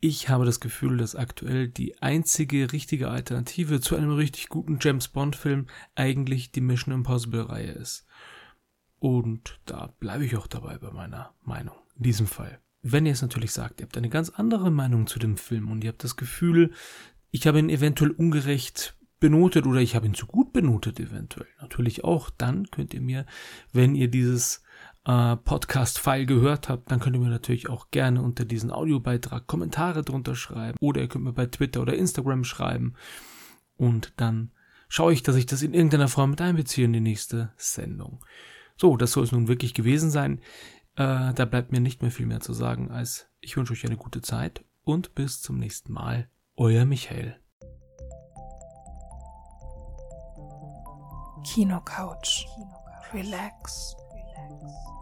ich 0.00 0.30
habe 0.30 0.46
das 0.46 0.60
Gefühl, 0.60 0.96
dass 0.96 1.14
aktuell 1.14 1.68
die 1.68 2.00
einzige 2.02 2.72
richtige 2.72 3.08
Alternative 3.08 3.80
zu 3.80 3.96
einem 3.96 4.14
richtig 4.14 4.48
guten 4.48 4.78
James 4.80 5.08
Bond-Film 5.08 5.66
eigentlich 5.94 6.52
die 6.52 6.62
Mission 6.62 6.94
Impossible-Reihe 6.94 7.72
ist. 7.72 8.06
Und 8.98 9.60
da 9.66 9.94
bleibe 9.98 10.24
ich 10.24 10.36
auch 10.36 10.46
dabei 10.46 10.78
bei 10.78 10.90
meiner 10.90 11.34
Meinung. 11.42 11.74
In 11.96 12.04
diesem 12.04 12.26
Fall. 12.26 12.60
Wenn 12.82 13.04
ihr 13.04 13.12
es 13.12 13.20
natürlich 13.22 13.52
sagt, 13.52 13.80
ihr 13.80 13.84
habt 13.84 13.96
eine 13.98 14.08
ganz 14.08 14.30
andere 14.30 14.70
Meinung 14.70 15.06
zu 15.06 15.18
dem 15.18 15.36
Film 15.36 15.70
und 15.70 15.84
ihr 15.84 15.88
habt 15.90 16.04
das 16.04 16.16
Gefühl, 16.16 16.72
ich 17.30 17.46
habe 17.46 17.58
ihn 17.58 17.68
eventuell 17.68 18.10
ungerecht 18.10 18.96
benotet 19.20 19.66
oder 19.66 19.80
ich 19.80 19.94
habe 19.94 20.06
ihn 20.06 20.14
zu 20.14 20.26
gut 20.26 20.52
benotet 20.52 20.98
eventuell. 20.98 21.48
Natürlich 21.60 22.04
auch. 22.04 22.30
Dann 22.30 22.70
könnt 22.70 22.94
ihr 22.94 23.00
mir, 23.00 23.26
wenn 23.72 23.94
ihr 23.94 24.08
dieses 24.08 24.62
äh, 25.04 25.36
Podcast-File 25.36 26.26
gehört 26.26 26.68
habt, 26.68 26.90
dann 26.90 27.00
könnt 27.00 27.16
ihr 27.16 27.20
mir 27.20 27.28
natürlich 27.28 27.68
auch 27.68 27.90
gerne 27.90 28.22
unter 28.22 28.44
diesen 28.44 28.70
Audiobeitrag 28.70 29.46
Kommentare 29.46 30.02
drunter 30.02 30.34
schreiben 30.34 30.76
oder 30.80 31.00
ihr 31.00 31.08
könnt 31.08 31.24
mir 31.24 31.32
bei 31.32 31.46
Twitter 31.46 31.82
oder 31.82 31.94
Instagram 31.94 32.44
schreiben 32.44 32.94
und 33.76 34.12
dann 34.16 34.50
schaue 34.88 35.12
ich, 35.12 35.22
dass 35.22 35.36
ich 35.36 35.46
das 35.46 35.62
in 35.62 35.74
irgendeiner 35.74 36.08
Form 36.08 36.30
mit 36.30 36.40
einbeziehe 36.40 36.84
in 36.84 36.92
die 36.92 37.00
nächste 37.00 37.52
Sendung. 37.56 38.24
So, 38.76 38.96
das 38.96 39.12
soll 39.12 39.24
es 39.24 39.32
nun 39.32 39.48
wirklich 39.48 39.74
gewesen 39.74 40.10
sein. 40.10 40.40
Äh, 40.96 41.32
da 41.34 41.44
bleibt 41.44 41.72
mir 41.72 41.80
nicht 41.80 42.02
mehr 42.02 42.10
viel 42.10 42.26
mehr 42.26 42.40
zu 42.40 42.52
sagen, 42.52 42.90
als 42.90 43.28
ich 43.40 43.56
wünsche 43.56 43.72
euch 43.72 43.86
eine 43.86 43.96
gute 43.96 44.20
Zeit 44.20 44.64
und 44.82 45.14
bis 45.14 45.40
zum 45.40 45.58
nächsten 45.58 45.92
Mal. 45.92 46.28
Euer 46.56 46.84
Michael. 46.84 47.40
Kino 51.44 51.80
Couch. 51.80 52.46
Relax. 53.12 53.96
Relax. 54.12 54.99